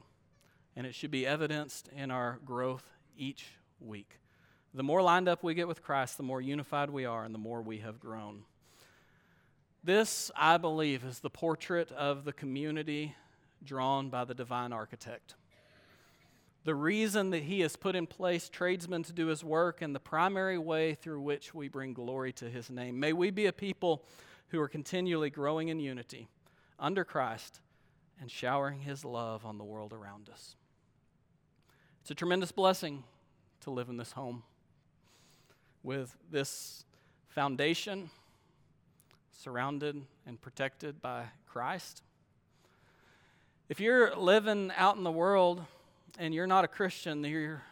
and 0.74 0.86
it 0.86 0.94
should 0.94 1.10
be 1.10 1.26
evidenced 1.26 1.90
in 1.94 2.10
our 2.10 2.38
growth 2.46 2.86
each 3.18 3.44
week. 3.78 4.20
The 4.72 4.82
more 4.82 5.02
lined 5.02 5.28
up 5.28 5.42
we 5.42 5.52
get 5.52 5.68
with 5.68 5.82
Christ, 5.82 6.16
the 6.16 6.22
more 6.22 6.40
unified 6.40 6.88
we 6.88 7.04
are, 7.04 7.24
and 7.24 7.34
the 7.34 7.38
more 7.38 7.60
we 7.60 7.76
have 7.80 8.00
grown. 8.00 8.44
This, 9.84 10.30
I 10.34 10.56
believe, 10.56 11.04
is 11.04 11.18
the 11.18 11.28
portrait 11.28 11.92
of 11.92 12.24
the 12.24 12.32
community 12.32 13.16
drawn 13.62 14.08
by 14.08 14.24
the 14.24 14.34
divine 14.34 14.72
architect 14.72 15.34
the 16.64 16.74
reason 16.74 17.30
that 17.30 17.42
he 17.42 17.60
has 17.60 17.76
put 17.76 17.96
in 17.96 18.06
place 18.06 18.48
tradesmen 18.48 19.02
to 19.04 19.12
do 19.12 19.26
his 19.26 19.42
work, 19.42 19.82
and 19.82 19.94
the 19.94 20.00
primary 20.00 20.58
way 20.58 20.94
through 20.94 21.20
which 21.20 21.54
we 21.54 21.68
bring 21.68 21.92
glory 21.92 22.32
to 22.34 22.48
his 22.48 22.70
name. 22.70 23.00
May 23.00 23.12
we 23.12 23.30
be 23.30 23.46
a 23.46 23.52
people 23.52 24.04
who 24.48 24.60
are 24.60 24.68
continually 24.68 25.30
growing 25.30 25.68
in 25.68 25.80
unity 25.80 26.28
under 26.78 27.04
Christ 27.04 27.60
and 28.20 28.30
showering 28.30 28.80
his 28.80 29.04
love 29.04 29.44
on 29.44 29.58
the 29.58 29.64
world 29.64 29.92
around 29.92 30.28
us. 30.28 30.54
It's 32.02 32.10
a 32.10 32.14
tremendous 32.14 32.52
blessing 32.52 33.04
to 33.62 33.70
live 33.70 33.88
in 33.88 33.96
this 33.96 34.12
home 34.12 34.42
with 35.82 36.16
this 36.30 36.84
foundation 37.28 38.10
surrounded 39.32 40.02
and 40.26 40.40
protected 40.40 41.02
by 41.02 41.24
Christ. 41.46 42.02
If 43.68 43.80
you're 43.80 44.14
living 44.14 44.70
out 44.76 44.96
in 44.96 45.02
the 45.02 45.10
world, 45.10 45.64
and 46.18 46.34
you're 46.34 46.46
not 46.46 46.64
a 46.64 46.68
Christian, 46.68 47.24
you're, 47.24 47.62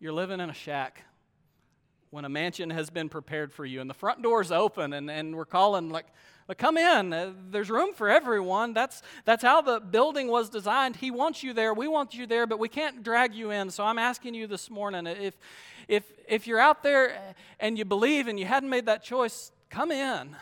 you're 0.00 0.12
living 0.12 0.40
in 0.40 0.50
a 0.50 0.54
shack 0.54 1.04
when 2.10 2.24
a 2.24 2.28
mansion 2.28 2.70
has 2.70 2.90
been 2.90 3.08
prepared 3.08 3.52
for 3.52 3.64
you 3.64 3.80
and 3.80 3.88
the 3.88 3.94
front 3.94 4.22
door's 4.22 4.52
open 4.52 4.92
and, 4.92 5.10
and 5.10 5.34
we're 5.34 5.46
calling 5.46 5.88
like, 5.88 6.06
like 6.46 6.58
come 6.58 6.76
in. 6.76 7.12
Uh, 7.12 7.32
there's 7.50 7.70
room 7.70 7.94
for 7.94 8.08
everyone. 8.08 8.74
That's, 8.74 9.02
that's 9.24 9.42
how 9.42 9.62
the 9.62 9.80
building 9.80 10.28
was 10.28 10.50
designed. 10.50 10.96
He 10.96 11.10
wants 11.10 11.42
you 11.42 11.54
there. 11.54 11.72
We 11.72 11.88
want 11.88 12.14
you 12.14 12.26
there 12.26 12.46
but 12.46 12.58
we 12.58 12.68
can't 12.68 13.02
drag 13.02 13.34
you 13.34 13.50
in. 13.50 13.70
So 13.70 13.84
i'm 13.84 13.98
asking 13.98 14.34
you 14.34 14.46
this 14.46 14.68
morning 14.68 15.06
if, 15.06 15.38
if, 15.88 16.04
if 16.28 16.46
you're 16.46 16.60
out 16.60 16.82
there 16.82 17.34
and 17.60 17.78
you 17.78 17.84
believe 17.84 18.26
and 18.28 18.38
you 18.38 18.46
hadn't 18.46 18.68
made 18.68 18.86
that 18.86 19.02
choice 19.02 19.52
come 19.70 19.90
in. 19.90 20.36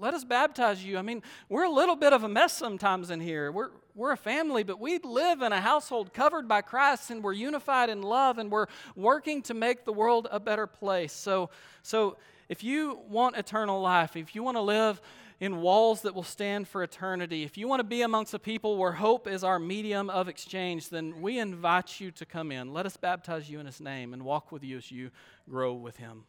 Let 0.00 0.14
us 0.14 0.24
baptize 0.24 0.84
you. 0.84 0.96
I 0.96 1.02
mean, 1.02 1.22
we're 1.48 1.64
a 1.64 1.70
little 1.70 1.96
bit 1.96 2.12
of 2.12 2.22
a 2.22 2.28
mess 2.28 2.56
sometimes 2.56 3.10
in 3.10 3.18
here. 3.18 3.50
We're, 3.50 3.70
we're 3.98 4.12
a 4.12 4.16
family, 4.16 4.62
but 4.62 4.78
we 4.78 4.98
live 4.98 5.42
in 5.42 5.52
a 5.52 5.60
household 5.60 6.14
covered 6.14 6.46
by 6.46 6.62
Christ 6.62 7.10
and 7.10 7.22
we're 7.22 7.32
unified 7.32 7.90
in 7.90 8.00
love 8.00 8.38
and 8.38 8.48
we're 8.48 8.68
working 8.94 9.42
to 9.42 9.54
make 9.54 9.84
the 9.84 9.92
world 9.92 10.28
a 10.30 10.38
better 10.38 10.68
place. 10.68 11.12
So, 11.12 11.50
so 11.82 12.16
if 12.48 12.62
you 12.62 13.00
want 13.08 13.36
eternal 13.36 13.80
life, 13.80 14.14
if 14.14 14.36
you 14.36 14.44
want 14.44 14.56
to 14.56 14.62
live 14.62 15.02
in 15.40 15.60
walls 15.60 16.02
that 16.02 16.14
will 16.14 16.22
stand 16.22 16.68
for 16.68 16.84
eternity, 16.84 17.42
if 17.42 17.58
you 17.58 17.66
want 17.66 17.80
to 17.80 17.84
be 17.84 18.02
amongst 18.02 18.34
a 18.34 18.38
people 18.38 18.76
where 18.76 18.92
hope 18.92 19.26
is 19.26 19.42
our 19.42 19.58
medium 19.58 20.10
of 20.10 20.28
exchange, 20.28 20.90
then 20.90 21.20
we 21.20 21.40
invite 21.40 22.00
you 22.00 22.12
to 22.12 22.24
come 22.24 22.52
in. 22.52 22.72
Let 22.72 22.86
us 22.86 22.96
baptize 22.96 23.50
you 23.50 23.58
in 23.58 23.66
His 23.66 23.80
name 23.80 24.12
and 24.12 24.24
walk 24.24 24.52
with 24.52 24.62
you 24.62 24.76
as 24.76 24.92
you 24.92 25.10
grow 25.50 25.74
with 25.74 25.96
Him. 25.96 26.24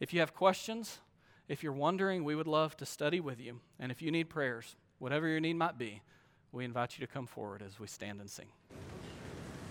If 0.00 0.12
you 0.12 0.18
have 0.18 0.34
questions, 0.34 0.98
if 1.48 1.62
you're 1.62 1.72
wondering, 1.72 2.24
we 2.24 2.34
would 2.34 2.48
love 2.48 2.76
to 2.78 2.86
study 2.86 3.20
with 3.20 3.40
you. 3.40 3.60
And 3.78 3.92
if 3.92 4.02
you 4.02 4.10
need 4.10 4.28
prayers, 4.28 4.74
whatever 4.98 5.28
your 5.28 5.40
need 5.40 5.54
might 5.54 5.78
be, 5.78 6.02
we 6.52 6.64
invite 6.64 6.98
you 6.98 7.06
to 7.06 7.12
come 7.12 7.26
forward 7.26 7.62
as 7.62 7.80
we 7.80 7.86
stand 7.86 8.20
and 8.20 8.30
sing. 8.30 8.46